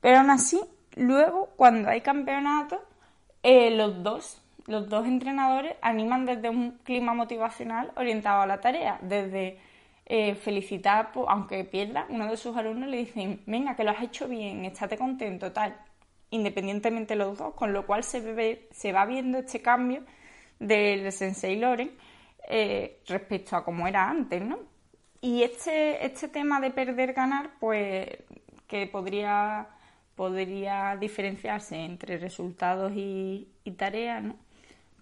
Pero 0.00 0.18
aún 0.18 0.30
así, 0.30 0.60
luego, 0.96 1.50
cuando 1.56 1.88
hay 1.88 2.00
campeonato, 2.00 2.82
eh, 3.42 3.70
los 3.70 4.02
dos, 4.02 4.40
los 4.66 4.88
dos 4.88 5.06
entrenadores 5.06 5.76
animan 5.82 6.26
desde 6.26 6.48
un 6.48 6.78
clima 6.84 7.14
motivacional 7.14 7.92
orientado 7.96 8.42
a 8.42 8.46
la 8.46 8.60
tarea, 8.60 8.98
desde 9.02 9.58
eh, 10.06 10.34
felicitar, 10.34 11.10
aunque 11.28 11.64
pierda, 11.64 12.06
uno 12.08 12.30
de 12.30 12.36
sus 12.36 12.56
alumnos 12.56 12.88
le 12.88 12.98
dice, 12.98 13.38
venga, 13.46 13.76
que 13.76 13.84
lo 13.84 13.90
has 13.90 14.02
hecho 14.02 14.28
bien, 14.28 14.64
estate 14.64 14.98
contento, 14.98 15.52
tal, 15.52 15.76
independientemente 16.34 17.14
los 17.14 17.38
dos, 17.38 17.54
con 17.54 17.72
lo 17.72 17.86
cual 17.86 18.02
se, 18.02 18.20
ve, 18.20 18.68
se 18.72 18.92
va 18.92 19.06
viendo 19.06 19.38
este 19.38 19.62
cambio 19.62 20.02
del 20.58 21.10
Sensei 21.12 21.56
Loren 21.56 21.92
eh, 22.48 22.98
respecto 23.06 23.56
a 23.56 23.64
cómo 23.64 23.86
era 23.86 24.10
antes, 24.10 24.42
¿no? 24.42 24.58
Y 25.20 25.42
este, 25.42 26.04
este 26.04 26.28
tema 26.28 26.60
de 26.60 26.70
perder-ganar, 26.70 27.52
pues 27.60 28.08
que 28.66 28.86
podría, 28.88 29.68
podría 30.16 30.96
diferenciarse 30.96 31.76
entre 31.76 32.18
resultados 32.18 32.92
y, 32.94 33.48
tareas, 33.78 34.22
¿no? 34.22 34.36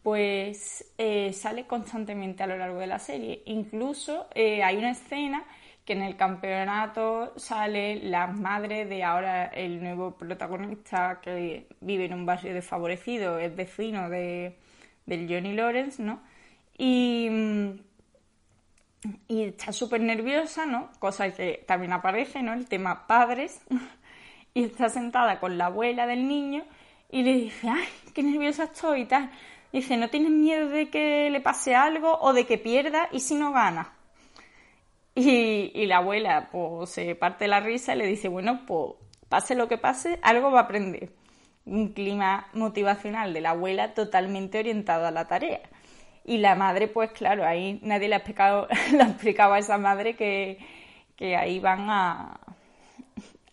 pues 0.02 0.92
eh, 0.98 1.32
sale 1.32 1.66
constantemente 1.66 2.42
a 2.42 2.46
lo 2.46 2.56
largo 2.56 2.78
de 2.80 2.88
la 2.88 2.98
serie. 2.98 3.42
Incluso 3.46 4.26
eh, 4.34 4.62
hay 4.62 4.76
una 4.76 4.90
escena 4.90 5.44
que 5.84 5.94
en 5.94 6.02
el 6.02 6.16
campeonato 6.16 7.32
sale 7.36 7.96
la 7.96 8.26
madre 8.28 8.86
de 8.86 9.02
ahora 9.02 9.46
el 9.46 9.82
nuevo 9.82 10.16
protagonista 10.16 11.20
que 11.20 11.66
vive 11.80 12.04
en 12.04 12.14
un 12.14 12.26
barrio 12.26 12.54
desfavorecido, 12.54 13.38
es 13.38 13.54
vecino 13.56 14.08
de, 14.08 14.56
del 15.06 15.28
Johnny 15.28 15.54
Lawrence, 15.54 16.02
¿no? 16.02 16.22
Y 16.78 17.28
y 19.28 19.42
está 19.42 19.72
súper 19.72 20.00
nerviosa, 20.00 20.66
¿no? 20.66 20.90
Cosa 20.98 21.30
que 21.32 21.64
también 21.66 21.92
aparece, 21.92 22.42
¿no? 22.42 22.52
El 22.52 22.68
tema 22.68 23.06
padres. 23.06 23.60
y 24.54 24.64
está 24.64 24.88
sentada 24.88 25.40
con 25.40 25.58
la 25.58 25.66
abuela 25.66 26.06
del 26.06 26.28
niño 26.28 26.64
y 27.10 27.22
le 27.22 27.34
dice, 27.34 27.68
ay, 27.68 27.88
qué 28.14 28.22
nerviosa 28.22 28.64
estoy 28.64 29.02
y 29.02 29.04
tal. 29.06 29.30
Dice, 29.72 29.96
¿no 29.96 30.08
tienes 30.08 30.30
miedo 30.30 30.68
de 30.68 30.90
que 30.90 31.30
le 31.30 31.40
pase 31.40 31.74
algo 31.74 32.18
o 32.20 32.32
de 32.32 32.46
que 32.46 32.58
pierda 32.58 33.08
y 33.10 33.20
si 33.20 33.34
no 33.34 33.52
gana? 33.52 33.92
Y, 35.14 35.86
la 35.86 35.98
abuela 35.98 36.48
pues 36.50 36.90
se 36.90 37.14
parte 37.14 37.46
la 37.48 37.60
risa 37.60 37.94
y 37.94 37.98
le 37.98 38.06
dice, 38.06 38.28
bueno, 38.28 38.62
pues 38.66 38.94
pase 39.28 39.54
lo 39.54 39.68
que 39.68 39.78
pase, 39.78 40.18
algo 40.22 40.50
va 40.50 40.60
a 40.60 40.62
aprender. 40.64 41.10
Un 41.64 41.92
clima 41.92 42.48
motivacional 42.54 43.32
de 43.34 43.40
la 43.40 43.50
abuela 43.50 43.94
totalmente 43.94 44.58
orientado 44.58 45.06
a 45.06 45.10
la 45.10 45.26
tarea. 45.26 45.60
Y 46.24 46.38
la 46.38 46.54
madre, 46.54 46.88
pues 46.88 47.12
claro, 47.12 47.44
ahí 47.46 47.80
nadie 47.82 48.08
le 48.08 48.14
ha 48.14 48.18
explicado, 48.18 48.68
le 48.92 49.36
a 49.38 49.58
esa 49.58 49.78
madre 49.78 50.16
que, 50.16 50.58
que 51.16 51.36
ahí 51.36 51.60
van 51.60 51.90
a, 51.90 52.40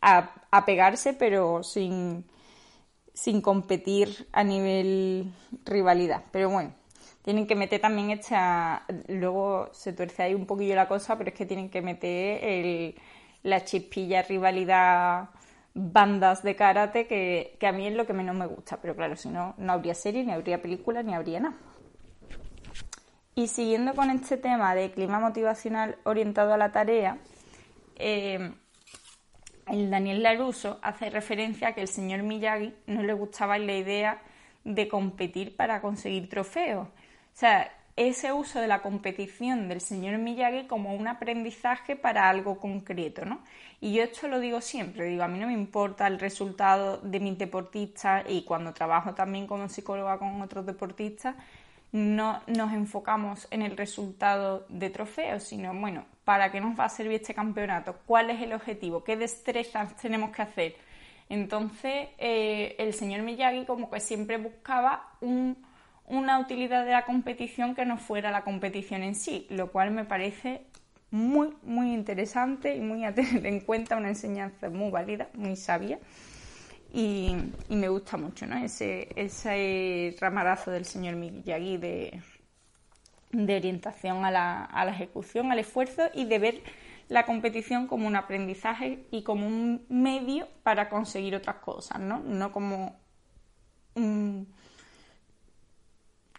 a, 0.01 0.66
pegarse, 0.66 1.13
pero 1.13 1.63
sin, 1.63 2.25
sin 3.13 3.42
competir 3.42 4.28
a 4.32 4.44
nivel 4.44 5.34
rivalidad. 5.66 6.24
Pero 6.32 6.50
bueno, 6.50 6.74
tienen 7.21 7.47
que 7.47 7.55
meter 7.55 7.81
también 7.81 8.11
esta. 8.11 8.85
Luego 9.07 9.69
se 9.73 9.93
tuerce 9.93 10.23
ahí 10.23 10.33
un 10.33 10.45
poquillo 10.45 10.75
la 10.75 10.88
cosa, 10.88 11.17
pero 11.17 11.29
es 11.29 11.35
que 11.35 11.45
tienen 11.45 11.69
que 11.69 11.81
meter 11.81 12.43
el, 12.43 12.95
la 13.43 13.63
chispilla 13.63 14.21
rivalidad 14.21 15.29
bandas 15.73 16.43
de 16.43 16.55
karate 16.55 17.07
que, 17.07 17.55
que, 17.59 17.67
a 17.67 17.71
mí 17.71 17.88
es 17.88 17.93
lo 17.93 18.05
que 18.05 18.13
menos 18.13 18.35
me 18.35 18.47
gusta. 18.47 18.77
Pero 18.81 18.95
claro, 18.95 19.15
si 19.15 19.29
no, 19.29 19.53
no 19.57 19.73
habría 19.73 19.93
serie, 19.95 20.23
ni 20.23 20.31
habría 20.31 20.61
película, 20.61 21.03
ni 21.03 21.13
habría 21.13 21.39
nada. 21.39 21.57
Y 23.35 23.47
siguiendo 23.47 23.93
con 23.93 24.09
este 24.09 24.38
tema 24.38 24.75
de 24.75 24.91
clima 24.91 25.19
motivacional 25.19 25.97
orientado 26.03 26.53
a 26.53 26.57
la 26.57 26.71
tarea, 26.71 27.19
eh, 27.95 28.51
el 29.67 29.89
Daniel 29.89 30.23
Laruso 30.23 30.79
hace 30.81 31.09
referencia 31.09 31.69
a 31.69 31.73
que 31.73 31.81
el 31.81 31.88
señor 31.88 32.23
Miyagi 32.23 32.73
no 32.88 33.03
le 33.03 33.13
gustaba 33.13 33.57
la 33.57 33.73
idea 33.73 34.21
de 34.63 34.88
competir 34.88 35.55
para 35.55 35.79
conseguir 35.79 36.27
trofeos. 36.27 36.88
Sea, 37.39 37.72
ese 37.96 38.34
uso 38.34 38.60
de 38.60 38.67
la 38.67 38.81
competición 38.81 39.69
del 39.69 39.79
señor 39.79 40.17
Miyagi 40.17 40.67
como 40.67 40.93
un 40.93 41.08
aprendizaje 41.08 41.96
para 41.96 42.29
algo 42.29 42.60
concreto, 42.60 43.24
¿no? 43.24 43.39
Y 43.79 43.93
yo 43.93 44.03
esto 44.03 44.27
lo 44.27 44.41
digo 44.41 44.60
siempre, 44.60 45.05
digo, 45.05 45.24
a 45.24 45.29
mí 45.29 45.39
no 45.39 45.48
me 45.48 45.53
importa 45.53 46.05
el 46.08 46.19
resultado 46.19 46.98
de 46.98 47.22
mis 47.22 47.38
deportistas 47.38 48.25
y 48.27 48.43
cuando 48.43 48.74
trabajo 48.74 49.13
también 49.13 49.48
como 49.48 49.69
psicóloga 49.69 50.19
con 50.19 50.41
otros 50.41 50.65
deportistas, 50.65 51.34
no 51.93 52.41
nos 52.48 52.74
enfocamos 52.74 53.48
en 53.51 53.62
el 53.62 53.77
resultado 53.77 54.65
de 54.67 54.89
trofeos, 54.89 55.43
sino, 55.43 55.74
bueno, 55.74 56.03
¿para 56.25 56.51
qué 56.51 56.60
nos 56.60 56.77
va 56.77 56.84
a 56.84 56.89
servir 56.89 57.22
este 57.22 57.34
campeonato? 57.34 57.96
¿Cuál 58.05 58.31
es 58.31 58.41
el 58.41 58.51
objetivo? 58.51 59.01
¿Qué 59.01 59.15
destrezas 59.15 59.96
tenemos 59.96 60.31
que 60.31 60.41
hacer? 60.41 60.75
Entonces, 61.29 62.10
eh, 62.17 62.75
el 62.77 62.93
señor 62.93 63.22
Miyagi 63.22 63.63
como 63.63 63.89
que 63.89 64.01
siempre 64.01 64.36
buscaba 64.36 65.13
una 66.10 66.39
utilidad 66.39 66.86
de 66.86 66.92
la 66.92 67.06
competición 67.06 67.75
que 67.75 67.86
no 67.86 67.98
fuera 67.98 68.32
la 68.32 68.44
competición 68.44 69.04
en 69.04 69.16
sí, 69.16 69.48
lo 69.50 69.72
cual 69.72 69.92
me 69.92 70.06
parece 70.06 70.66
muy, 71.12 71.54
muy 71.63 71.94
interesante 71.94 72.75
y 72.75 72.82
muy 72.82 73.06
a 73.06 73.13
tener 73.13 73.46
en 73.46 73.62
cuenta, 73.62 73.96
una 73.96 74.10
enseñanza 74.10 74.70
muy 74.70 74.92
válida, 74.92 75.30
muy 75.34 75.56
sabia 75.56 76.00
y, 76.92 77.36
me 77.70 77.88
gusta 77.89 78.18
mucho, 78.18 78.48
¿no? 78.48 78.58
Ese, 78.58 79.10
ese 79.16 80.16
ramarazo 80.20 80.72
del 80.72 80.86
señor 80.86 81.16
Miyagi 81.16 81.78
de, 81.78 82.22
de 83.32 83.56
orientación 83.56 84.25
a 84.25 84.32
la, 84.32 84.66
a 84.66 84.86
la 84.86 84.92
ejecución, 84.92 85.51
al 85.51 85.60
esfuerzo 85.60 86.04
y 86.13 86.25
de 86.25 86.39
ver 86.39 86.63
la 87.08 87.25
competición 87.25 87.88
como 87.88 88.08
un 88.08 88.16
aprendizaje 88.16 89.06
y 89.12 89.24
como 89.24 89.48
un 89.48 89.86
medio 89.89 90.48
para 90.63 90.89
conseguir 90.89 91.36
otras 91.36 91.58
cosas, 91.58 92.00
¿no? 92.00 92.20
No 92.20 92.51
como 92.51 93.00
un, 93.96 94.48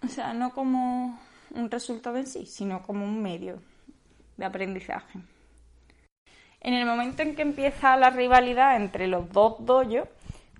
o 0.03 0.09
sea, 0.09 0.33
no 0.33 0.53
como 0.53 1.19
un 1.55 1.71
resultado 1.71 2.17
en 2.17 2.27
sí, 2.27 2.47
sino 2.47 2.83
como 2.83 3.05
un 3.05 3.23
medio 3.23 3.61
de 4.37 4.45
aprendizaje. 4.45 5.19
En 6.61 6.75
el 6.75 6.87
momento 6.87 7.23
en 7.23 7.35
que 7.35 7.43
empieza 7.43 7.97
la 7.97 8.11
rivalidad 8.11 8.77
entre 8.77 9.07
los 9.07 9.31
dos 9.33 9.65
doyos, 9.65 10.07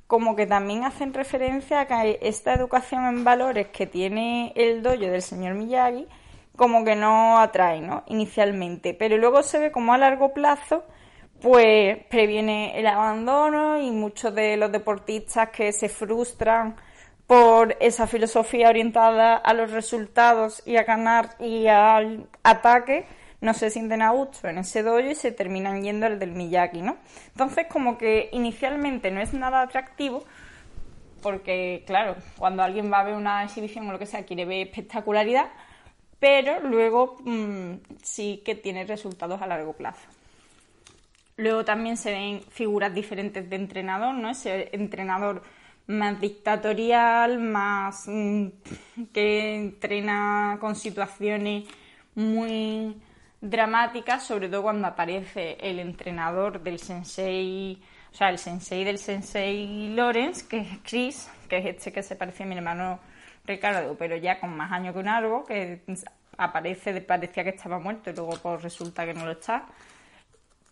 como 0.07 0.35
que 0.35 0.47
también 0.47 0.85
hacen 0.85 1.15
referencia 1.15 1.81
a 1.81 1.87
que 1.87 2.19
esta 2.23 2.55
educación 2.55 3.05
en 3.07 3.23
valores 3.23 3.69
que 3.69 3.87
tiene 3.87 4.53
el 4.57 4.83
dojo 4.83 4.97
del 4.97 5.23
señor 5.23 5.55
Miyagi, 5.55 6.09
como 6.57 6.85
que 6.85 6.97
no 6.97 7.39
atrae, 7.39 7.81
¿no? 7.81 8.03
Inicialmente, 8.07 8.93
pero 8.93 9.17
luego 9.19 9.43
se 9.43 9.59
ve 9.59 9.71
como 9.71 9.95
a 9.95 9.99
largo 9.99 10.35
plazo, 10.35 10.85
pues 11.41 12.05
previene 12.11 12.79
el 12.79 12.87
abandono 12.87 13.81
y 13.81 13.91
muchos 13.91 14.35
de 14.35 14.57
los 14.57 14.73
deportistas 14.73 15.51
que 15.51 15.73
se 15.73 15.89
frustran 15.89 16.77
por 17.31 17.77
esa 17.79 18.09
filosofía 18.09 18.71
orientada 18.71 19.37
a 19.37 19.55
los 19.55 19.71
resultados 19.71 20.65
y 20.67 20.79
a 20.79 20.83
ganar 20.83 21.37
y 21.39 21.69
al 21.69 22.27
ataque, 22.43 23.07
no 23.41 23.55
se 23.55 23.71
sienten 23.71 24.03
a 24.03 24.11
gusto 24.11 24.49
en 24.49 24.59
ese 24.59 24.83
dojo 24.83 24.99
y 24.99 25.15
se 25.15 25.31
terminan 25.31 25.85
yendo 25.85 26.07
al 26.07 26.19
del 26.19 26.33
Miyagi, 26.33 26.83
¿no? 26.83 26.97
Entonces, 27.29 27.69
como 27.69 27.97
que 27.97 28.31
inicialmente 28.33 29.13
no 29.13 29.21
es 29.21 29.33
nada 29.33 29.63
atractivo, 29.63 30.25
porque, 31.23 31.85
claro, 31.87 32.17
cuando 32.37 32.65
alguien 32.65 32.93
va 32.93 32.99
a 32.99 33.05
ver 33.05 33.15
una 33.15 33.45
exhibición 33.45 33.89
o 33.89 33.93
lo 33.93 34.01
que 34.01 34.07
sea, 34.07 34.25
quiere 34.25 34.45
ver 34.45 34.67
espectacularidad, 34.67 35.51
pero 36.19 36.59
luego 36.59 37.19
mm, 37.21 37.75
sí 38.03 38.43
que 38.45 38.57
tiene 38.57 38.83
resultados 38.87 39.41
a 39.41 39.47
largo 39.47 39.75
plazo. 39.75 40.09
Luego 41.37 41.65
también 41.65 41.97
se 41.97 42.11
ven 42.11 42.43
figuras 42.51 42.93
diferentes 42.93 43.49
de 43.49 43.55
entrenador, 43.55 44.17
¿no? 44.17 44.31
Ese 44.31 44.71
entrenador 44.73 45.45
más 45.87 46.21
dictatorial, 46.21 47.39
más 47.39 48.05
mm, 48.07 48.47
que 49.13 49.55
entrena 49.57 50.59
con 50.61 50.77
situaciones 50.77 51.65
muy 52.15 52.97
dramática, 53.41 54.21
sobre 54.21 54.49
todo 54.49 54.63
cuando 54.63 54.87
aparece 54.87 55.57
el 55.61 55.79
entrenador 55.79 56.63
del 56.63 56.79
sensei, 56.79 57.81
o 58.13 58.15
sea, 58.15 58.29
el 58.29 58.39
sensei 58.39 58.85
del 58.85 58.99
sensei 58.99 59.95
Lorenz, 59.95 60.43
que 60.43 60.59
es 60.59 60.69
Chris, 60.83 61.31
que 61.49 61.59
es 61.59 61.67
este 61.67 61.93
que 61.93 62.03
se 62.03 62.17
parece 62.17 62.43
a 62.43 62.47
mi 62.47 62.57
hermano 62.57 63.01
Ricardo, 63.47 63.97
pero 63.99 64.17
ya 64.17 64.39
con 64.39 64.57
más 64.57 64.71
años 64.73 64.93
que 64.95 65.01
un 65.01 65.09
árbol, 65.09 65.45
que 65.47 65.83
aparece, 66.37 67.01
parecía 67.01 67.45
que 67.45 67.51
estaba 67.51 67.79
muerto 67.79 68.11
y 68.11 68.15
luego 68.15 68.37
pues, 68.43 68.63
resulta 68.63 69.05
que 69.07 69.15
no 69.15 69.25
lo 69.25 69.33
está, 69.33 69.67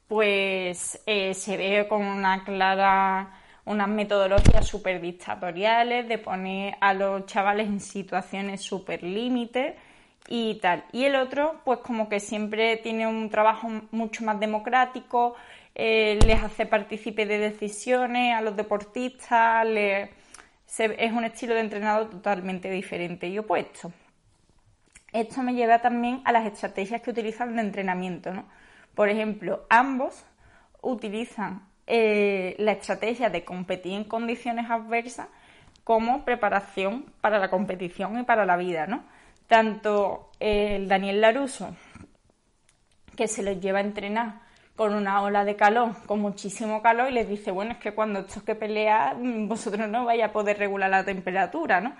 pues 0.06 1.00
eh, 1.06 1.34
se 1.34 1.56
ve 1.56 1.86
con 1.88 2.02
una 2.04 2.44
clara 2.44 3.37
unas 3.68 3.88
metodologías 3.88 4.66
súper 4.66 5.00
dictatoriales 5.00 6.08
de 6.08 6.18
poner 6.18 6.76
a 6.80 6.94
los 6.94 7.26
chavales 7.26 7.68
en 7.68 7.80
situaciones 7.80 8.62
súper 8.62 9.02
límites 9.02 9.74
y 10.26 10.54
tal. 10.56 10.84
Y 10.92 11.04
el 11.04 11.16
otro, 11.16 11.60
pues 11.64 11.80
como 11.80 12.08
que 12.08 12.18
siempre 12.18 12.78
tiene 12.78 13.06
un 13.06 13.28
trabajo 13.28 13.68
mucho 13.90 14.24
más 14.24 14.40
democrático, 14.40 15.36
eh, 15.74 16.18
les 16.26 16.42
hace 16.42 16.64
partícipe 16.64 17.26
de 17.26 17.38
decisiones 17.38 18.34
a 18.34 18.40
los 18.40 18.56
deportistas, 18.56 19.66
es 19.66 21.12
un 21.12 21.24
estilo 21.24 21.54
de 21.54 21.60
entrenador 21.60 22.08
totalmente 22.08 22.70
diferente 22.70 23.28
y 23.28 23.38
opuesto. 23.38 23.92
Esto 25.12 25.42
me 25.42 25.54
lleva 25.54 25.80
también 25.80 26.22
a 26.24 26.32
las 26.32 26.46
estrategias 26.46 27.02
que 27.02 27.10
utilizan 27.10 27.54
de 27.54 27.62
entrenamiento. 27.62 28.32
¿no? 28.32 28.46
Por 28.94 29.10
ejemplo, 29.10 29.66
ambos 29.68 30.24
utilizan 30.82 31.67
eh, 31.88 32.54
la 32.58 32.72
estrategia 32.72 33.30
de 33.30 33.44
competir 33.44 33.94
en 33.94 34.04
condiciones 34.04 34.70
adversas 34.70 35.26
como 35.82 36.24
preparación 36.24 37.06
para 37.20 37.38
la 37.38 37.50
competición 37.50 38.20
y 38.20 38.22
para 38.22 38.46
la 38.46 38.56
vida, 38.56 38.86
¿no? 38.86 39.02
tanto 39.48 40.30
el 40.38 40.86
Daniel 40.86 41.20
Laruso, 41.20 41.74
que 43.16 43.26
se 43.26 43.42
los 43.42 43.60
lleva 43.60 43.78
a 43.78 43.82
entrenar 43.82 44.40
con 44.76 44.94
una 44.94 45.22
ola 45.22 45.44
de 45.44 45.56
calor, 45.56 45.96
con 46.06 46.20
muchísimo 46.20 46.80
calor, 46.82 47.10
y 47.10 47.14
les 47.14 47.28
dice, 47.28 47.50
bueno, 47.50 47.72
es 47.72 47.78
que 47.78 47.92
cuando 47.92 48.20
esto 48.20 48.44
que 48.44 48.54
pelear, 48.54 49.16
vosotros 49.18 49.88
no 49.88 50.04
vais 50.04 50.22
a 50.22 50.30
poder 50.30 50.58
regular 50.58 50.88
la 50.88 51.04
temperatura, 51.04 51.80
¿no? 51.80 51.96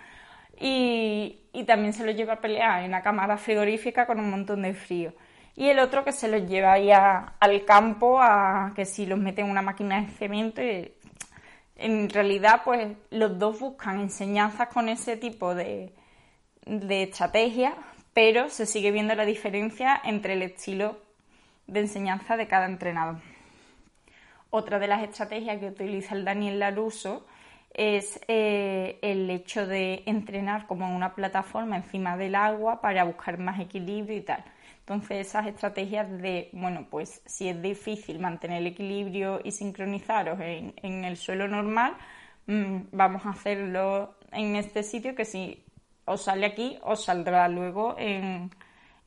Y, 0.61 1.41
también 1.67 1.93
se 1.93 2.07
los 2.07 2.15
lleva 2.15 2.35
a 2.35 2.41
pelear 2.41 2.83
en 2.83 2.91
una 2.91 3.03
cámara 3.03 3.37
frigorífica 3.37 4.07
con 4.07 4.21
un 4.21 4.31
montón 4.31 4.63
de 4.63 4.75
frío. 4.75 5.13
Y 5.57 5.69
el 5.69 5.79
otro 5.81 6.05
que 6.05 6.13
se 6.13 6.29
los 6.29 6.49
lleva 6.49 6.73
ahí 6.73 6.91
al 6.93 7.65
campo, 7.65 8.21
a 8.21 8.73
que 8.77 8.85
si 8.85 9.07
los 9.07 9.19
mete 9.19 9.41
en 9.41 9.51
una 9.51 9.63
máquina 9.63 10.01
de 10.01 10.09
cemento, 10.09 10.63
en 11.77 12.11
realidad, 12.11 12.63
pues 12.65 12.97
los 13.11 13.39
dos 13.39 13.59
buscan 13.59 14.01
enseñanzas 14.01 14.69
con 14.69 14.89
ese 14.89 15.17
tipo 15.17 15.55
de, 15.55 15.93
de 16.65 17.05
estrategia, 17.05 17.75
pero 18.15 18.51
se 18.51 18.67
sigue 18.67 18.91
viendo 18.91 19.15
la 19.15 19.25
diferencia 19.25 20.01
entre 20.05 20.35
el 20.35 20.43
estilo 20.43 20.99
de 21.67 21.81
enseñanza 21.81 22.37
de 22.37 22.47
cada 22.47 22.67
entrenador. 22.67 23.17
Otra 24.51 24.79
de 24.79 24.89
las 24.89 25.03
estrategias 25.03 25.59
que 25.59 25.67
utiliza 25.67 26.15
el 26.15 26.25
Daniel 26.25 26.59
Laruso 26.59 27.27
es 27.75 28.19
eh, 28.27 28.99
el 29.03 29.31
hecho 29.31 29.67
de 29.67 30.03
entrenar 30.07 30.67
como 30.67 30.87
en 30.87 30.95
una 30.95 31.15
plataforma 31.15 31.77
encima 31.77 32.17
del 32.17 32.35
agua 32.35 32.81
para 32.81 33.05
buscar 33.05 33.39
más 33.39 33.61
equilibrio 33.61 34.17
y 34.17 34.23
tal. 34.23 34.43
Entonces 34.89 35.27
esas 35.27 35.47
estrategias 35.47 36.11
de, 36.11 36.49
bueno, 36.55 36.87
pues 36.89 37.21
si 37.27 37.47
es 37.47 37.61
difícil 37.61 38.21
mantener 38.21 38.63
el 38.63 38.69
equilibrio 38.69 39.39
y 39.45 39.53
sincronizaros 39.53 40.41
en, 40.41 40.73
en 40.83 41.05
el 41.05 41.19
suelo 41.19 41.47
normal, 41.47 41.95
mm, 42.47 42.85
vamos 42.93 43.27
a 43.27 43.31
hacerlo 43.31 44.15
en 44.33 44.57
este 44.57 44.83
sitio 44.83 45.15
que 45.15 45.27
si 45.27 45.63
os 46.07 46.23
sale 46.23 46.47
aquí, 46.47 46.79
os 46.83 47.05
saldrá 47.05 47.47
luego 47.49 47.97
en, 47.99 48.51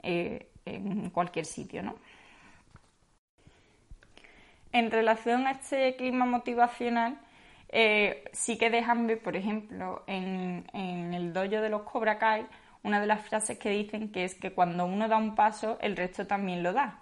eh, 0.03 0.51
en 0.65 1.09
cualquier 1.09 1.45
sitio, 1.45 1.81
¿no? 1.81 1.95
En 4.71 4.91
relación 4.91 5.47
a 5.47 5.51
este 5.53 5.95
clima 5.95 6.27
motivacional, 6.27 7.19
eh, 7.69 8.25
sí 8.33 8.55
que 8.59 8.69
dejan 8.69 9.07
ver, 9.07 9.19
por 9.23 9.35
ejemplo, 9.35 10.03
en, 10.05 10.63
en 10.73 11.15
el 11.15 11.33
dojo 11.33 11.59
de 11.59 11.69
los 11.69 11.81
Cobra 11.81 12.19
Kai, 12.19 12.45
una 12.83 12.99
de 12.99 13.07
las 13.07 13.21
frases 13.27 13.57
que 13.57 13.69
dicen 13.69 14.11
que 14.11 14.23
es 14.23 14.35
que 14.35 14.51
cuando 14.53 14.85
uno 14.85 15.07
da 15.07 15.17
un 15.17 15.35
paso, 15.35 15.77
el 15.81 15.95
resto 15.95 16.27
también 16.27 16.63
lo 16.63 16.73
da. 16.73 16.99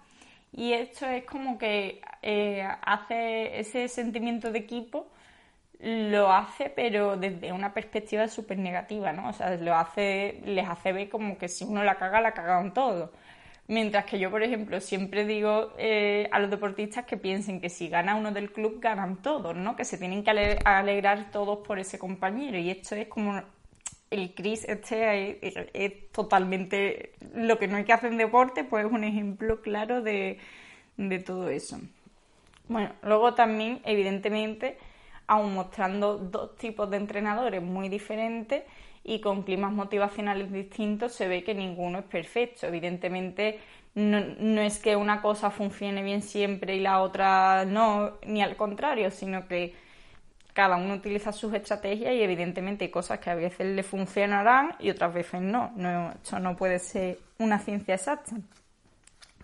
Y 0.52 0.72
esto 0.72 1.06
es 1.06 1.24
como 1.24 1.58
que 1.58 2.00
eh, 2.22 2.66
hace 2.82 3.60
ese 3.60 3.88
sentimiento 3.88 4.50
de 4.50 4.58
equipo, 4.58 5.08
lo 5.80 6.30
hace, 6.32 6.70
pero 6.70 7.16
desde 7.16 7.52
una 7.52 7.72
perspectiva 7.72 8.28
súper 8.28 8.58
negativa, 8.58 9.12
¿no? 9.12 9.30
O 9.30 9.32
sea, 9.32 9.56
lo 9.56 9.74
hace, 9.74 10.40
les 10.44 10.68
hace 10.68 10.92
ver 10.92 11.08
como 11.08 11.38
que 11.38 11.48
si 11.48 11.64
uno 11.64 11.82
la 11.84 11.96
caga, 11.96 12.20
la 12.20 12.32
cagaron 12.32 12.74
todo. 12.74 13.12
Mientras 13.68 14.04
que 14.04 14.18
yo, 14.18 14.30
por 14.30 14.42
ejemplo, 14.42 14.80
siempre 14.80 15.24
digo 15.24 15.72
eh, 15.78 16.28
a 16.32 16.40
los 16.40 16.50
deportistas 16.50 17.06
que 17.06 17.16
piensen 17.16 17.60
que 17.60 17.70
si 17.70 17.88
gana 17.88 18.16
uno 18.16 18.32
del 18.32 18.52
club, 18.52 18.80
ganan 18.80 19.22
todos, 19.22 19.56
¿no? 19.56 19.76
Que 19.76 19.84
se 19.84 19.96
tienen 19.96 20.24
que 20.24 20.30
alegrar 20.64 21.30
todos 21.30 21.66
por 21.66 21.78
ese 21.78 21.98
compañero. 21.98 22.58
Y 22.58 22.70
esto 22.70 22.96
es 22.96 23.08
como 23.08 23.40
el 24.10 24.34
Chris 24.34 24.64
este 24.68 25.38
es, 25.74 26.10
totalmente 26.12 27.12
lo 27.34 27.58
que 27.58 27.68
no 27.68 27.76
hay 27.76 27.84
que 27.84 27.92
hacer 27.92 28.10
en 28.10 28.18
deporte, 28.18 28.64
pues 28.64 28.86
es 28.86 28.92
un 28.92 29.04
ejemplo 29.04 29.60
claro 29.62 30.02
de, 30.02 30.38
de 30.96 31.18
todo 31.20 31.48
eso. 31.48 31.80
Bueno, 32.68 32.92
luego 33.02 33.34
también, 33.34 33.80
evidentemente, 33.84 34.78
aún 35.26 35.54
mostrando 35.54 36.18
dos 36.18 36.56
tipos 36.56 36.90
de 36.90 36.96
entrenadores 36.96 37.62
muy 37.62 37.88
diferentes 37.88 38.64
y 39.04 39.20
con 39.20 39.42
climas 39.44 39.72
motivacionales 39.72 40.52
distintos, 40.52 41.12
se 41.12 41.28
ve 41.28 41.42
que 41.44 41.54
ninguno 41.54 42.00
es 42.00 42.04
perfecto. 42.04 42.66
Evidentemente, 42.66 43.60
no, 43.94 44.20
no, 44.20 44.60
es 44.60 44.78
que 44.78 44.96
una 44.96 45.22
cosa 45.22 45.50
funcione 45.50 46.02
bien 46.02 46.22
siempre 46.22 46.76
y 46.76 46.80
la 46.80 47.00
otra 47.00 47.64
no, 47.64 48.18
ni 48.26 48.42
al 48.42 48.56
contrario, 48.56 49.10
sino 49.10 49.46
que 49.48 49.74
cada 50.60 50.76
uno 50.76 50.92
utiliza 50.92 51.32
sus 51.32 51.54
estrategias 51.54 52.12
y 52.12 52.20
evidentemente 52.20 52.84
hay 52.84 52.90
cosas 52.90 53.18
que 53.18 53.30
a 53.30 53.34
veces 53.34 53.66
le 53.66 53.82
funcionarán 53.82 54.74
y 54.78 54.90
otras 54.90 55.14
veces 55.14 55.40
no. 55.40 55.72
no. 55.74 56.12
Esto 56.12 56.38
no 56.38 56.54
puede 56.54 56.78
ser 56.78 57.18
una 57.38 57.58
ciencia 57.58 57.94
exacta. 57.94 58.32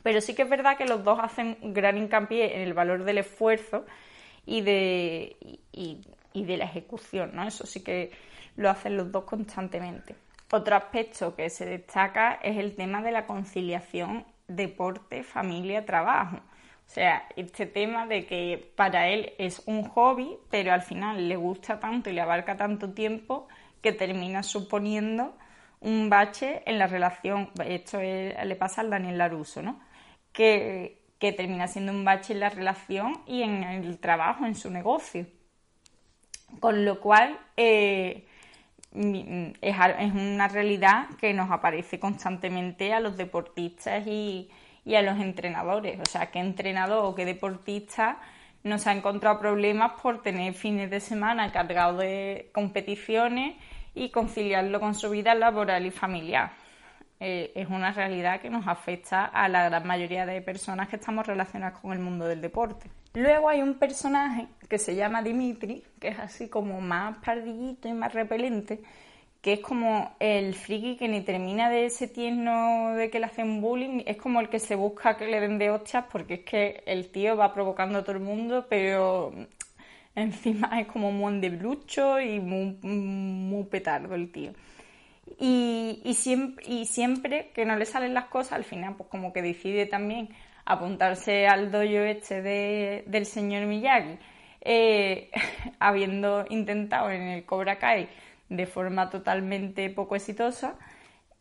Pero 0.03 0.21
sí 0.21 0.35
que 0.35 0.43
es 0.43 0.51
verdad 0.51 0.77
que 0.77 0.85
los 0.85 1.03
dos 1.03 1.19
hacen 1.23 1.57
gran 1.73 1.97
hincapié 1.97 2.57
en 2.57 2.61
el 2.61 2.75
valor 2.75 3.05
del 3.05 3.17
esfuerzo 3.17 3.87
y 4.45 4.61
de, 4.61 5.37
y, 5.73 6.05
de 6.35 6.57
la 6.59 6.67
ejecución, 6.67 7.31
¿no? 7.33 7.49
Eso 7.49 7.65
sí 7.65 7.83
que 7.83 8.11
lo 8.57 8.69
hacen 8.69 8.99
los 8.99 9.11
dos 9.11 9.25
constantemente. 9.25 10.17
Otro 10.51 10.77
aspecto 10.77 11.35
que 11.35 11.49
se 11.49 11.65
destaca 11.65 12.41
es 12.43 12.59
el 12.59 12.77
tema 12.77 13.01
de 13.01 13.13
la 13.13 13.25
conciliación 13.25 14.27
deporte, 14.49 15.23
familia, 15.23 15.87
trabajo. 15.87 16.41
O 16.87 16.91
sea, 16.97 17.29
este 17.37 17.67
tema 17.67 18.07
de 18.07 18.27
que 18.27 18.73
para 18.77 19.09
él 19.09 19.33
es 19.39 19.63
un 19.67 19.85
hobby, 19.85 20.37
pero 20.51 20.73
al 20.73 20.83
final 20.83 21.29
le 21.29 21.37
gusta 21.37 21.81
tanto 21.81 22.09
y 22.09 22.13
le 22.13 22.21
abarca 22.21 22.57
tanto 22.57 22.93
tiempo 22.93 23.49
que 23.83 23.93
termina 23.93 24.43
suponiendo 24.43 25.37
un 25.81 26.09
bache 26.09 26.63
en 26.65 26.79
la 26.79 26.87
relación. 26.87 27.51
Esto 27.65 28.01
le 28.01 28.57
pasa 28.57 28.81
al 28.81 28.91
Daniel 28.91 29.19
Laruso, 29.19 29.63
¿no? 29.63 29.81
Que, 30.33 31.03
termina 31.19 31.67
siendo 31.67 31.91
un 31.91 32.05
bache 32.05 32.35
en 32.35 32.41
la 32.41 32.51
relación 32.51 33.21
y 33.27 33.43
en 33.43 33.65
el 33.65 33.99
trabajo, 33.99 34.47
en 34.47 34.55
su 34.55 34.71
negocio. 34.71 35.27
Con 36.61 36.85
lo 36.85 37.01
cual, 37.01 37.39
eh, 37.57 38.27
es 38.93 40.13
una 40.15 40.49
realidad 40.49 41.09
que 41.21 41.35
nos 41.35 41.51
aparece 41.51 41.99
constantemente 41.99 42.93
a 42.93 43.01
los 43.01 43.17
deportistas 43.17 44.07
y, 44.07 44.49
y 44.87 44.95
a 44.95 45.03
los 45.03 45.19
entrenadores. 45.19 46.01
O 46.01 46.07
sea, 46.07 46.31
qué 46.31 46.39
entrenador 46.39 47.05
o 47.05 47.15
qué 47.15 47.27
deportista 47.27 48.19
nos 48.63 48.87
ha 48.87 48.93
encontrado 48.93 49.39
problemas 49.39 50.01
por 50.01 50.23
tener 50.23 50.55
fines 50.55 50.91
de 50.91 51.01
semana 51.01 51.53
cargados 51.53 51.99
de 51.99 52.51
competiciones 52.55 53.57
y 53.95 54.11
conciliarlo 54.11 54.81
con 54.81 54.95
su 54.95 55.11
vida 55.11 55.35
laboral 55.35 55.85
y 55.85 55.91
familiar. 55.91 56.53
Eh, 57.19 57.53
es 57.55 57.69
una 57.69 57.93
realidad 57.93 58.41
que 58.41 58.51
nos 58.51 58.67
afecta 58.69 59.25
a 59.25 59.49
la 59.49 59.69
gran 59.69 59.87
mayoría 59.87 60.27
de 60.27 60.41
personas 60.43 60.89
que 60.89 60.97
estamos 60.97 61.27
relacionadas 61.27 61.81
con 61.81 61.93
el 61.93 61.99
mundo 61.99 62.27
del 62.27 62.41
deporte. 62.41 62.91
Luego 63.15 63.49
hay 63.49 63.63
un 63.63 63.75
personaje 63.75 64.49
que 64.69 64.79
se 64.79 64.95
llama 64.95 65.23
Dimitri, 65.23 65.83
que 65.99 66.09
es 66.09 66.19
así 66.19 66.49
como 66.49 66.81
más 66.81 67.17
pardillito 67.25 67.89
y 67.89 67.95
más 67.95 68.13
repelente, 68.13 68.83
que 69.47 69.53
es 69.53 69.61
como 69.61 70.17
el 70.19 70.55
friki 70.57 70.97
que 70.97 71.07
ni 71.07 71.21
termina 71.21 71.71
de 71.71 71.87
ese 71.87 72.09
tierno 72.09 72.97
de 72.97 73.11
que 73.11 73.21
le 73.21 73.27
hacen 73.27 73.61
bullying, 73.61 74.03
es 74.05 74.17
como 74.17 74.41
el 74.41 74.49
que 74.49 74.59
se 74.59 74.75
busca 74.75 75.17
que 75.17 75.29
le 75.29 75.39
den 75.39 75.57
de 75.57 75.71
hostias 75.71 76.07
porque 76.11 76.35
es 76.35 76.41
que 76.41 76.83
el 76.85 77.13
tío 77.13 77.37
va 77.37 77.55
provocando 77.55 78.01
a 78.01 78.03
todo 78.03 78.17
el 78.17 78.25
mundo, 78.25 78.67
pero 78.69 79.33
encima 80.17 80.81
es 80.81 80.89
como 80.89 81.13
muy 81.13 81.39
de 81.39 81.51
brucho 81.51 82.21
y 82.21 82.41
muy, 82.41 82.77
muy 82.83 83.63
petardo 83.67 84.17
el 84.17 84.33
tío. 84.33 84.51
Y, 85.39 86.01
y, 86.03 86.15
siempre, 86.15 86.65
y 86.67 86.87
siempre 86.87 87.53
que 87.55 87.65
no 87.65 87.77
le 87.77 87.87
salen 87.87 88.15
las 88.15 88.25
cosas, 88.25 88.55
al 88.55 88.65
final 88.65 88.97
pues 88.97 89.09
como 89.09 89.33
que 89.33 89.43
decide 89.43 89.87
también 89.87 90.29
apuntarse 90.65 91.47
al 91.47 91.71
dojo 91.71 91.85
este 91.85 92.43
de, 92.43 93.05
del 93.07 93.27
señor 93.27 93.67
Miyagi, 93.67 94.19
eh, 94.63 95.31
habiendo 95.79 96.47
intentado 96.51 97.13
en 97.13 97.23
el 97.23 97.45
Cobra 97.45 97.79
Kai 97.79 98.09
de 98.49 98.67
forma 98.67 99.11
totalmente 99.11 99.91
poco 99.91 100.17
exitosa. 100.17 100.77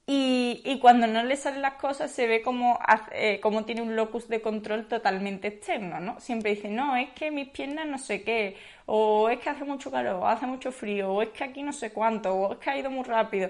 Y, 0.07 0.77
cuando 0.81 1.07
no 1.07 1.23
le 1.23 1.35
salen 1.35 1.63
las 1.63 1.75
cosas 1.75 2.11
se 2.11 2.27
ve 2.27 2.43
como, 2.43 2.79
eh, 3.11 3.39
como 3.41 3.65
tiene 3.65 3.81
un 3.81 3.95
locus 3.95 4.27
de 4.27 4.39
control 4.41 4.87
totalmente 4.87 5.47
externo, 5.47 5.99
¿no? 5.99 6.19
Siempre 6.19 6.51
dice, 6.51 6.69
no, 6.69 6.95
es 6.95 7.09
que 7.11 7.31
mis 7.31 7.49
piernas 7.49 7.87
no 7.87 7.97
sé 7.97 8.21
qué, 8.23 8.55
o 8.85 9.29
es 9.29 9.39
que 9.39 9.49
hace 9.49 9.63
mucho 9.63 9.89
calor, 9.91 10.15
o 10.21 10.27
hace 10.27 10.45
mucho 10.45 10.71
frío, 10.71 11.11
o 11.11 11.21
es 11.23 11.29
que 11.29 11.43
aquí 11.43 11.63
no 11.63 11.73
sé 11.73 11.91
cuánto, 11.91 12.35
o 12.35 12.53
es 12.53 12.59
que 12.59 12.69
ha 12.69 12.77
ido 12.77 12.91
muy 12.91 13.03
rápido. 13.03 13.49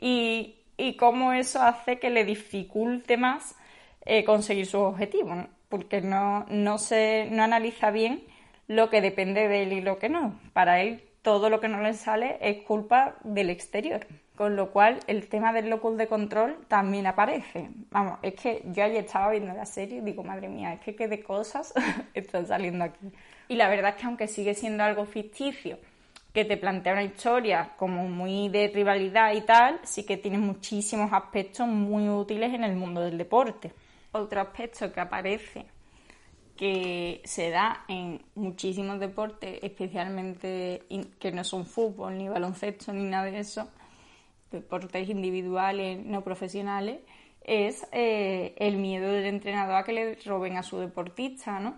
Y, 0.00 0.56
y 0.76 0.96
cómo 0.96 1.32
eso 1.32 1.62
hace 1.62 1.98
que 2.00 2.10
le 2.10 2.24
dificulte 2.24 3.16
más 3.16 3.56
eh, 4.04 4.24
conseguir 4.24 4.66
sus 4.66 4.80
objetivos, 4.80 5.46
porque 5.68 6.00
no, 6.00 6.44
no, 6.48 6.78
se, 6.78 7.28
no 7.30 7.44
analiza 7.44 7.90
bien 7.90 8.24
lo 8.68 8.90
que 8.90 9.00
depende 9.00 9.48
de 9.48 9.62
él 9.62 9.72
y 9.72 9.80
lo 9.80 9.98
que 9.98 10.08
no. 10.08 10.40
Para 10.52 10.80
él 10.82 11.04
todo 11.24 11.48
lo 11.48 11.58
que 11.58 11.68
no 11.68 11.80
le 11.80 11.94
sale 11.94 12.36
es 12.42 12.58
culpa 12.64 13.16
del 13.24 13.48
exterior. 13.48 14.06
Con 14.36 14.56
lo 14.56 14.70
cual, 14.72 15.00
el 15.06 15.28
tema 15.28 15.54
del 15.54 15.70
locus 15.70 15.96
de 15.96 16.06
control 16.06 16.58
también 16.68 17.06
aparece. 17.06 17.70
Vamos, 17.90 18.18
es 18.20 18.34
que 18.34 18.62
yo 18.66 18.84
ayer 18.84 19.04
estaba 19.04 19.30
viendo 19.30 19.54
la 19.54 19.64
serie 19.64 19.98
y 19.98 20.00
digo, 20.02 20.22
madre 20.22 20.48
mía, 20.48 20.74
es 20.74 20.80
que 20.80 20.94
qué 20.94 21.08
de 21.08 21.22
cosas 21.22 21.72
están 22.14 22.46
saliendo 22.46 22.84
aquí. 22.84 23.10
Y 23.48 23.54
la 23.54 23.68
verdad 23.68 23.92
es 23.92 23.96
que 23.96 24.06
aunque 24.06 24.28
sigue 24.28 24.52
siendo 24.54 24.84
algo 24.84 25.06
ficticio, 25.06 25.78
que 26.34 26.44
te 26.44 26.58
plantea 26.58 26.92
una 26.92 27.04
historia 27.04 27.70
como 27.78 28.06
muy 28.06 28.50
de 28.50 28.68
rivalidad 28.68 29.32
y 29.32 29.40
tal, 29.40 29.80
sí 29.82 30.04
que 30.04 30.18
tiene 30.18 30.36
muchísimos 30.36 31.10
aspectos 31.10 31.66
muy 31.66 32.06
útiles 32.06 32.52
en 32.52 32.64
el 32.64 32.76
mundo 32.76 33.00
del 33.00 33.16
deporte. 33.16 33.72
Otro 34.12 34.42
aspecto 34.42 34.92
que 34.92 35.00
aparece 35.00 35.64
que 36.56 37.20
se 37.24 37.50
da 37.50 37.84
en 37.88 38.22
muchísimos 38.34 39.00
deportes, 39.00 39.58
especialmente 39.62 40.82
que 41.18 41.32
no 41.32 41.44
son 41.44 41.66
fútbol, 41.66 42.16
ni 42.16 42.28
baloncesto, 42.28 42.92
ni 42.92 43.04
nada 43.04 43.24
de 43.24 43.38
eso, 43.40 43.68
deportes 44.50 45.08
individuales, 45.08 46.04
no 46.04 46.22
profesionales, 46.22 47.00
es 47.42 47.86
eh, 47.92 48.54
el 48.56 48.76
miedo 48.76 49.10
del 49.10 49.26
entrenador 49.26 49.76
a 49.76 49.84
que 49.84 49.92
le 49.92 50.14
roben 50.24 50.56
a 50.56 50.62
su 50.62 50.78
deportista, 50.78 51.58
¿no? 51.60 51.70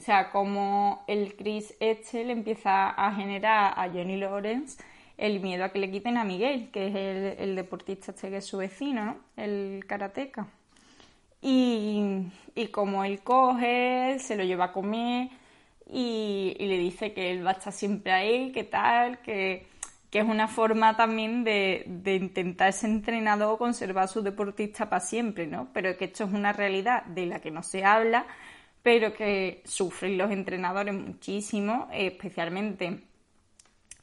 O 0.00 0.02
sea, 0.02 0.30
como 0.30 1.04
el 1.08 1.34
Chris 1.36 1.74
le 1.80 2.32
empieza 2.32 2.90
a 2.90 3.14
generar 3.14 3.74
a 3.76 3.88
Johnny 3.88 4.16
Lawrence 4.16 4.82
el 5.16 5.40
miedo 5.40 5.64
a 5.64 5.70
que 5.70 5.80
le 5.80 5.90
quiten 5.90 6.16
a 6.16 6.24
Miguel, 6.24 6.70
que 6.70 6.86
es 6.86 6.94
el, 6.94 7.48
el 7.48 7.56
deportista 7.56 8.12
este 8.12 8.30
que 8.30 8.36
es 8.36 8.46
su 8.46 8.58
vecino, 8.58 9.04
¿no? 9.04 9.16
El 9.36 9.84
karateca. 9.86 10.46
Y, 11.40 12.32
como 12.72 13.04
él 13.04 13.22
coge, 13.22 14.18
se 14.18 14.36
lo 14.36 14.44
lleva 14.44 14.66
a 14.66 14.72
comer 14.72 15.30
y, 15.86 16.54
le 16.58 16.78
dice 16.78 17.12
que 17.12 17.30
él 17.30 17.46
va 17.46 17.50
a 17.50 17.54
estar 17.54 17.72
siempre 17.72 18.12
ahí, 18.12 18.52
que 18.52 18.64
tal, 18.64 19.20
que, 19.20 19.66
es 20.10 20.24
una 20.24 20.48
forma 20.48 20.96
también 20.96 21.44
de, 21.44 21.84
de, 21.86 22.16
intentar 22.16 22.70
ese 22.70 22.86
entrenador 22.86 23.58
conservar 23.58 24.04
a 24.04 24.08
su 24.08 24.22
deportista 24.22 24.88
para 24.88 25.00
siempre, 25.00 25.46
¿no? 25.46 25.68
Pero 25.72 25.96
que 25.96 26.06
esto 26.06 26.24
es 26.24 26.32
una 26.32 26.52
realidad 26.52 27.04
de 27.04 27.26
la 27.26 27.40
que 27.40 27.50
no 27.50 27.62
se 27.62 27.84
habla, 27.84 28.26
pero 28.82 29.14
que 29.14 29.62
sufren 29.64 30.18
los 30.18 30.30
entrenadores 30.30 30.94
muchísimo, 30.94 31.88
especialmente. 31.92 33.02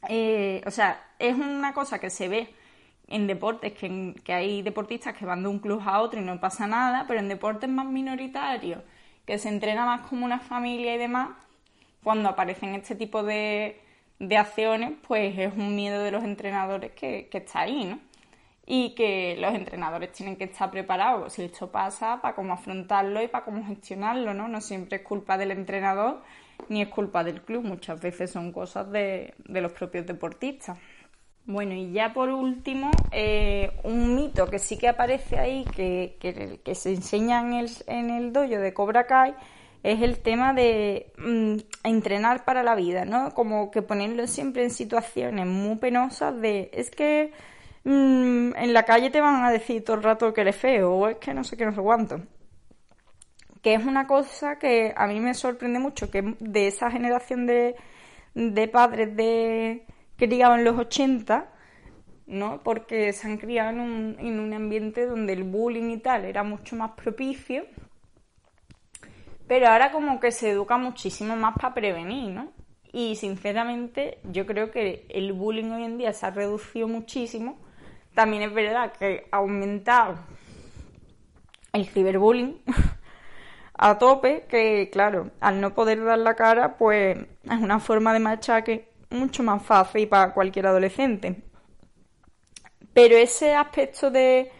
Eh, 0.07 0.61
o 0.65 0.71
sea, 0.71 1.03
es 1.19 1.35
una 1.35 1.73
cosa 1.73 1.99
que 1.99 2.09
se 2.09 2.27
ve 2.27 2.49
en 3.07 3.27
deportes 3.27 3.73
que, 3.73 4.33
hay 4.33 4.61
deportistas 4.61 5.15
que 5.15 5.25
van 5.25 5.43
de 5.43 5.49
un 5.49 5.59
club 5.59 5.81
a 5.85 6.01
otro 6.01 6.19
y 6.19 6.23
no 6.23 6.39
pasa 6.39 6.67
nada, 6.67 7.05
pero 7.07 7.19
en 7.19 7.27
deportes 7.27 7.69
más 7.69 7.85
minoritarios, 7.85 8.81
que 9.25 9.37
se 9.37 9.49
entrena 9.49 9.85
más 9.85 10.01
como 10.01 10.25
una 10.25 10.39
familia 10.39 10.95
y 10.95 10.97
demás, 10.97 11.29
cuando 12.03 12.29
aparecen 12.29 12.75
este 12.75 12.95
tipo 12.95 13.23
de, 13.23 13.79
de 14.19 14.37
acciones, 14.37 14.93
pues 15.07 15.37
es 15.37 15.53
un 15.53 15.75
miedo 15.75 16.03
de 16.03 16.11
los 16.11 16.23
entrenadores 16.23 16.91
que, 16.91 17.27
que 17.29 17.39
está 17.39 17.61
ahí, 17.61 17.85
¿no? 17.85 17.99
Y 18.67 18.95
que 18.95 19.35
los 19.39 19.53
entrenadores 19.53 20.11
tienen 20.11 20.37
que 20.37 20.45
estar 20.45 20.71
preparados 20.71 21.33
si 21.33 21.43
esto 21.43 21.71
pasa 21.71 22.19
para 22.21 22.35
cómo 22.35 22.53
afrontarlo 22.53 23.21
y 23.21 23.27
para 23.27 23.45
cómo 23.45 23.63
gestionarlo, 23.65 24.33
¿no? 24.33 24.47
No 24.47 24.61
siempre 24.61 24.97
es 24.97 25.03
culpa 25.03 25.37
del 25.37 25.51
entrenador 25.51 26.21
ni 26.69 26.81
es 26.81 26.87
culpa 26.87 27.23
del 27.23 27.41
club, 27.41 27.63
muchas 27.63 27.99
veces 28.01 28.31
son 28.31 28.51
cosas 28.51 28.91
de, 28.91 29.33
de 29.37 29.61
los 29.61 29.71
propios 29.73 30.05
deportistas. 30.05 30.77
Bueno, 31.47 31.73
y 31.75 31.91
ya 31.91 32.11
por 32.11 32.29
último, 32.29 32.89
eh, 33.11 33.71
un 33.83 34.15
mito 34.15 34.49
que 34.49 34.57
sí 34.57 34.79
que 34.79 34.87
aparece 34.87 35.37
ahí, 35.37 35.63
que, 35.75 36.17
que, 36.63 36.75
se 36.75 36.93
enseña 36.93 37.41
en 37.41 37.53
el, 37.53 37.69
en 37.85 38.09
el 38.09 38.33
dojo 38.33 38.47
de 38.47 38.73
Cobra 38.73 39.05
Kai, 39.05 39.35
es 39.83 40.01
el 40.01 40.19
tema 40.23 40.53
de 40.53 41.11
mm, 41.17 41.57
entrenar 41.83 42.45
para 42.45 42.63
la 42.63 42.73
vida, 42.73 43.05
¿no? 43.05 43.31
Como 43.35 43.69
que 43.69 43.83
ponerlo 43.83 44.25
siempre 44.25 44.63
en 44.63 44.71
situaciones 44.71 45.45
muy 45.45 45.75
penosas 45.75 46.39
de, 46.41 46.71
es 46.73 46.89
que 46.89 47.31
mm, 47.83 48.55
en 48.55 48.73
la 48.73 48.83
calle 48.83 49.11
te 49.11 49.21
van 49.21 49.45
a 49.45 49.51
decir 49.51 49.83
todo 49.83 49.97
el 49.97 50.03
rato 50.03 50.33
que 50.33 50.41
eres 50.41 50.55
feo, 50.55 50.95
o 50.95 51.07
es 51.09 51.17
que 51.17 51.35
no 51.35 51.43
sé 51.43 51.57
qué, 51.57 51.65
no 51.65 51.73
sé 51.75 51.81
cuánto. 51.81 52.21
Que 53.61 53.75
es 53.75 53.85
una 53.85 54.07
cosa 54.07 54.57
que 54.57 54.93
a 54.95 55.05
mí 55.05 55.19
me 55.19 55.35
sorprende 55.35 55.77
mucho, 55.79 56.09
que 56.09 56.35
de 56.39 56.67
esa 56.67 56.89
generación 56.89 57.45
de, 57.45 57.75
de 58.33 58.67
padres 58.67 59.15
de 59.15 59.85
criado 60.17 60.55
en 60.55 60.63
los 60.63 60.77
80, 60.77 61.51
¿no? 62.27 62.61
Porque 62.63 63.13
se 63.13 63.27
han 63.27 63.37
criado 63.37 63.69
en 63.69 63.79
un, 63.79 64.15
en 64.19 64.39
un 64.39 64.53
ambiente 64.53 65.05
donde 65.05 65.33
el 65.33 65.43
bullying 65.43 65.91
y 65.91 65.97
tal 65.97 66.25
era 66.25 66.43
mucho 66.43 66.75
más 66.75 66.91
propicio. 66.91 67.65
Pero 69.47 69.67
ahora 69.67 69.91
como 69.91 70.19
que 70.19 70.31
se 70.31 70.51
educa 70.51 70.77
muchísimo 70.77 71.35
más 71.35 71.55
para 71.55 71.73
prevenir, 71.73 72.31
¿no? 72.31 72.51
Y 72.91 73.15
sinceramente 73.15 74.19
yo 74.23 74.45
creo 74.45 74.71
que 74.71 75.05
el 75.09 75.33
bullying 75.33 75.71
hoy 75.71 75.83
en 75.83 75.97
día 75.97 76.13
se 76.13 76.25
ha 76.25 76.31
reducido 76.31 76.87
muchísimo. 76.87 77.59
También 78.13 78.43
es 78.43 78.53
verdad 78.53 78.93
que 78.93 79.27
ha 79.31 79.37
aumentado 79.37 80.17
el 81.73 81.85
ciberbullying 81.87 82.61
a 83.77 83.97
tope, 83.97 84.45
que 84.47 84.89
claro, 84.91 85.31
al 85.41 85.59
no 85.59 85.75
poder 85.75 86.03
dar 86.03 86.19
la 86.19 86.35
cara, 86.35 86.77
pues 86.77 87.17
es 87.17 87.59
una 87.59 87.79
forma 87.79 88.13
de 88.13 88.19
machaque 88.19 88.94
mucho 89.09 89.43
más 89.43 89.63
fácil 89.63 90.07
para 90.07 90.33
cualquier 90.33 90.67
adolescente. 90.67 91.43
Pero 92.93 93.15
ese 93.17 93.53
aspecto 93.55 94.09
de, 94.09 94.51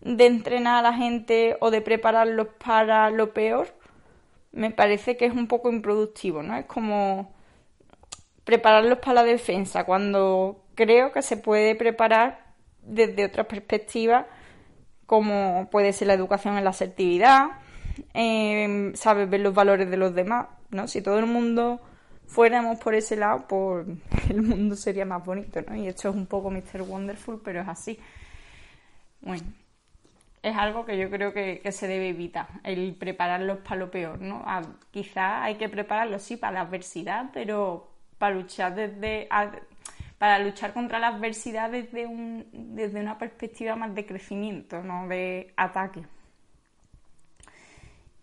de 0.00 0.26
entrenar 0.26 0.84
a 0.84 0.90
la 0.90 0.96
gente 0.96 1.56
o 1.60 1.70
de 1.70 1.80
prepararlos 1.80 2.48
para 2.64 3.10
lo 3.10 3.32
peor, 3.32 3.68
me 4.52 4.70
parece 4.70 5.16
que 5.16 5.26
es 5.26 5.32
un 5.32 5.48
poco 5.48 5.70
improductivo, 5.70 6.42
¿no? 6.42 6.56
Es 6.56 6.66
como 6.66 7.34
prepararlos 8.44 8.98
para 8.98 9.14
la 9.14 9.24
defensa, 9.24 9.84
cuando 9.84 10.64
creo 10.74 11.12
que 11.12 11.22
se 11.22 11.36
puede 11.36 11.74
preparar 11.74 12.44
desde 12.82 13.24
otra 13.24 13.44
perspectiva, 13.44 14.26
como 15.06 15.68
puede 15.70 15.92
ser 15.92 16.08
la 16.08 16.14
educación 16.14 16.56
en 16.58 16.64
la 16.64 16.70
asertividad, 16.70 17.48
eh, 18.12 18.92
sabes 18.94 19.28
ver 19.30 19.40
los 19.40 19.54
valores 19.54 19.90
de 19.90 19.96
los 19.96 20.14
demás, 20.14 20.48
¿no? 20.70 20.88
Si 20.88 21.02
todo 21.02 21.18
el 21.18 21.26
mundo 21.26 21.80
fuéramos 22.26 22.78
por 22.78 22.94
ese 22.94 23.16
lado, 23.16 23.46
pues 23.48 23.86
el 24.30 24.42
mundo 24.42 24.76
sería 24.76 25.04
más 25.04 25.24
bonito, 25.24 25.60
¿no? 25.62 25.76
Y 25.76 25.88
esto 25.88 26.08
es 26.08 26.14
un 26.14 26.26
poco 26.26 26.50
Mr. 26.50 26.82
Wonderful, 26.82 27.40
pero 27.44 27.60
es 27.60 27.68
así. 27.68 27.98
Bueno, 29.20 29.44
es 30.44 30.54
algo 30.56 30.84
que 30.84 30.98
yo 30.98 31.10
creo 31.10 31.32
que, 31.32 31.60
se 31.72 31.88
debe 31.88 32.10
evitar, 32.10 32.46
el 32.64 32.94
prepararlos 32.94 33.58
para 33.58 33.76
lo 33.76 33.90
peor, 33.90 34.20
¿no? 34.20 34.44
quizás 34.90 35.42
hay 35.42 35.54
que 35.54 35.70
prepararlos, 35.70 36.22
sí, 36.22 36.36
para 36.36 36.52
la 36.52 36.60
adversidad, 36.60 37.30
pero 37.32 37.88
para 38.18 38.34
luchar 38.34 38.74
desde... 38.74 39.26
para 40.18 40.38
luchar 40.40 40.74
contra 40.74 40.98
la 40.98 41.08
adversidad 41.08 41.70
desde, 41.70 42.06
un, 42.06 42.46
desde 42.52 43.00
una 43.00 43.16
perspectiva 43.16 43.74
más 43.74 43.94
de 43.94 44.04
crecimiento, 44.04 44.82
no 44.82 45.08
de 45.08 45.54
ataque. 45.56 46.02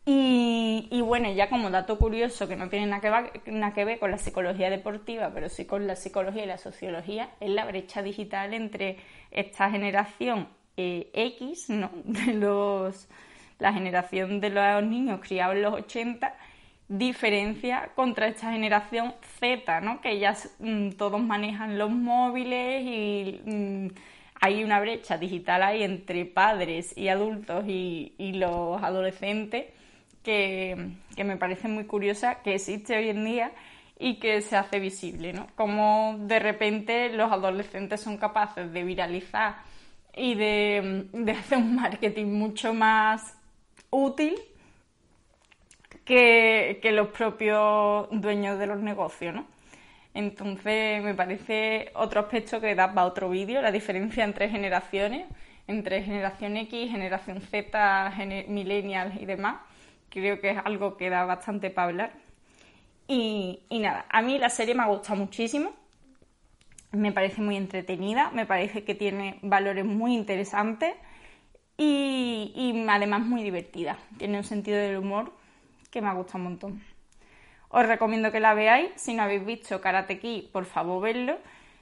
Y, 0.06 0.71
bueno, 1.12 1.30
ya 1.30 1.50
como 1.50 1.70
dato 1.70 1.98
curioso 1.98 2.48
que 2.48 2.56
no 2.56 2.70
tiene 2.70 2.86
nada 2.88 3.02
que, 3.74 3.84
ver, 3.84 4.00
con 4.00 4.12
la 4.12 4.18
psicología 4.18 4.70
deportiva, 4.70 5.32
pero 5.34 5.50
sí 5.50 5.66
con 5.66 5.86
la 5.86 5.98
psicología 5.98 6.46
y 6.46 6.48
la 6.48 6.58
sociología, 6.58 7.32
es 7.42 7.50
la 7.50 7.66
brecha 7.66 8.02
digital 8.02 8.54
entre 8.54 8.96
esta 9.30 9.70
generación 9.70 10.48
eh, 10.78 11.10
X, 11.14 11.70
¿no? 11.70 11.92
De 12.06 12.34
los, 12.34 13.10
la 13.60 13.74
generación 13.74 14.40
de 14.40 14.52
los 14.52 14.84
niños 14.86 15.20
criados 15.22 15.58
en 15.58 15.64
los 15.64 15.74
80, 15.74 16.34
diferencia 16.88 17.90
contra 17.94 18.28
esta 18.28 18.54
generación 18.54 19.14
Z, 19.38 19.82
¿no? 19.82 20.00
Que 20.00 20.18
ya 20.18 20.38
mm, 20.60 20.92
todos 20.92 21.22
manejan 21.22 21.78
los 21.78 21.92
móviles 21.92 22.84
y 22.86 23.42
mm, 23.44 23.88
hay 24.40 24.64
una 24.64 24.80
brecha 24.80 25.18
digital 25.18 25.62
ahí 25.62 25.84
entre 25.84 26.24
padres 26.24 26.98
y 26.98 27.10
adultos 27.10 27.66
y 27.68 28.32
los 28.36 28.82
adolescentes 28.82 29.66
que, 30.24 30.96
me 31.18 31.38
parece 31.38 31.68
muy 31.68 31.86
curiosa, 31.86 32.42
que 32.44 32.56
existe 32.56 32.98
hoy 32.98 33.10
en 33.10 33.26
día 33.26 33.52
y 34.00 34.20
que 34.20 34.42
se 34.42 34.56
hace 34.56 34.80
visible, 34.80 35.34
¿no? 35.34 35.48
Como 35.56 36.16
de 36.20 36.40
repente 36.40 37.10
los 37.10 37.32
adolescentes 37.32 38.02
son 38.02 38.18
capaces 38.18 38.72
de 38.72 38.84
viralizar 38.84 39.58
y 40.16 40.36
de, 40.36 41.08
hacer 41.38 41.58
un 41.58 41.76
marketing 41.76 42.28
mucho 42.28 42.74
más 42.74 43.38
útil 43.90 44.36
que, 46.06 46.80
que, 46.82 46.92
los 46.92 47.10
propios 47.10 48.08
dueños 48.12 48.58
de 48.58 48.68
los 48.68 48.80
negocios, 48.80 49.36
¿no? 49.36 49.46
Entonces 50.14 51.02
me 51.04 51.14
parece 51.14 51.92
otro 51.94 52.22
aspecto 52.22 52.60
que 52.60 52.76
da 52.76 52.94
para 52.94 53.08
otro 53.08 53.30
vídeo, 53.30 53.62
la 53.62 53.72
diferencia 53.72 54.24
entre 54.24 54.50
generaciones, 54.50 55.26
entre 55.68 56.04
generación 56.04 56.58
X, 56.58 56.92
generación 56.92 57.42
Z, 57.42 58.14
millennials 58.48 59.16
y 59.22 59.26
demás, 59.26 59.62
creo 60.12 60.40
que 60.40 60.52
es 60.52 60.58
algo 60.64 60.98
que 60.98 61.10
da 61.10 61.26
bastante 61.26 61.72
para 61.72 61.88
hablar. 61.88 62.12
Y, 63.08 63.60
nada, 63.72 64.06
a 64.10 64.22
mí 64.22 64.38
la 64.38 64.50
serie 64.50 64.76
me 64.76 64.84
ha 64.84 64.88
gustado 64.88 65.18
muchísimo, 65.18 65.74
me 66.92 67.12
parece 67.12 67.42
muy 67.42 67.58
entretenida, 67.58 68.30
me 68.32 68.46
parece 68.46 68.84
que 68.84 68.96
tiene 68.96 69.40
valores 69.42 69.86
muy 69.86 70.14
interesantes 70.14 70.94
y, 71.78 72.54
y 72.56 72.86
además 72.88 73.22
muy 73.22 73.44
divertida. 73.44 73.98
Tiene 74.18 74.38
un 74.38 74.44
sentido 74.44 74.78
del 74.78 74.98
humor 74.98 75.34
que 75.90 76.02
me 76.02 76.10
ha 76.10 76.14
gustado 76.14 76.38
un 76.38 76.44
montón. 76.44 76.84
Os 77.70 77.86
recomiendo 77.88 78.32
que 78.32 78.40
la 78.40 78.54
veáis. 78.54 78.92
Si 78.96 79.14
no 79.14 79.24
habéis 79.24 79.46
visto 79.46 79.80
Karate 79.82 80.20
Kid, 80.20 80.50
por 80.52 80.66
favor, 80.66 81.02
vedlo. 81.02 81.38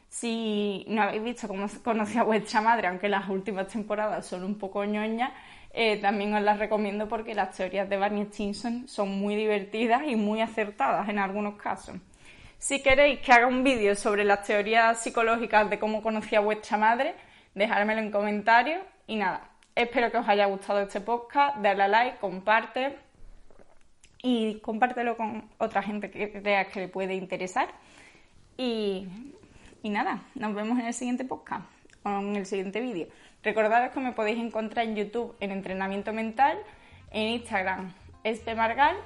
Si 0.08 0.86
no 0.88 1.04
habéis 1.04 1.24
visto 1.24 1.48
cómo 1.48 1.68
conocí 1.84 2.18
a 2.18 2.24
vuestra 2.24 2.62
madre, 2.62 2.88
aunque 2.88 3.10
las 3.10 3.28
últimas 3.30 3.68
temporadas 3.68 4.26
son 4.26 4.44
un 4.44 4.56
poco 4.56 4.84
ñoñas, 4.86 5.32
eh, 5.72 5.98
también 5.98 6.34
os 6.34 6.42
las 6.42 6.60
recomiendo 6.60 7.08
porque 7.08 7.36
las 7.36 7.56
teorías 7.56 7.90
de 7.90 7.98
Barney 7.98 8.26
Stinson 8.26 8.88
son 8.88 9.20
muy 9.20 9.36
divertidas 9.36 10.04
y 10.08 10.16
muy 10.16 10.42
acertadas 10.42 11.08
en 11.10 11.20
algunos 11.20 11.56
casos. 11.56 11.96
Si 12.58 12.82
queréis 12.82 13.20
que 13.20 13.32
haga 13.32 13.48
un 13.48 13.64
vídeo 13.64 13.96
sobre 13.96 14.26
las 14.26 14.44
teorías 14.44 15.02
psicológicas 15.02 15.70
de 15.70 15.80
cómo 15.80 16.02
conocí 16.02 16.36
a 16.36 16.42
vuestra 16.42 16.78
madre, 16.78 17.16
dejármelo 17.56 18.02
en 18.02 18.12
comentarios 18.12 18.82
y 19.08 19.16
nada. 19.16 19.50
Espero 19.76 20.12
que 20.12 20.18
os 20.18 20.28
haya 20.28 20.46
gustado 20.48 20.82
este 20.82 21.00
podcast, 21.00 21.58
darle 21.60 21.84
a 21.84 21.88
like, 21.88 22.18
comparte 22.18 22.98
y 24.22 24.60
compártelo 24.60 25.16
con 25.16 25.50
otra 25.58 25.82
gente 25.82 26.12
que 26.12 26.32
creas 26.32 26.68
que 26.68 26.82
le 26.82 26.88
puede 26.90 27.14
interesar. 27.14 27.70
Y, 28.58 29.08
y 29.82 29.90
nada, 29.90 30.24
nos 30.36 30.54
vemos 30.54 30.78
en 30.80 30.88
el 30.88 30.94
siguiente 30.94 31.24
podcast 31.24 31.66
o 32.04 32.10
en 32.10 32.36
el 32.36 32.46
siguiente 32.46 32.82
vídeo. 32.82 33.08
Recordaros 33.44 33.92
que 33.94 34.00
me 34.00 34.12
podéis 34.12 34.40
encontrar 34.40 34.86
en 34.86 34.96
YouTube 34.96 35.36
en 35.40 35.52
Entrenamiento 35.52 36.12
Mental, 36.12 36.58
en 37.12 37.28
Instagram 37.30 37.94
Margal, 38.56 38.98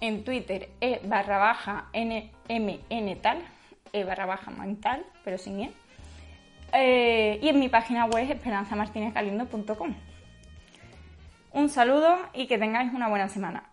en 0.00 0.24
Twitter 0.24 0.68
e 0.80 1.00
barra 1.04 1.38
baja 1.38 1.86
nmn 1.94 3.20
tal, 3.20 3.38
e 3.92 4.04
barra 4.04 4.26
baja 4.26 4.50
mental, 4.50 5.04
pero 5.24 5.38
sin 5.38 5.60
e. 5.60 5.70
Eh, 6.72 7.38
y 7.42 7.48
en 7.48 7.58
mi 7.58 7.68
página 7.68 8.06
web 8.06 8.30
esperanzamartinezgalindo.com. 8.30 9.94
Un 11.52 11.68
saludo 11.68 12.18
y 12.32 12.46
que 12.46 12.58
tengáis 12.58 12.92
una 12.94 13.08
buena 13.08 13.28
semana. 13.28 13.64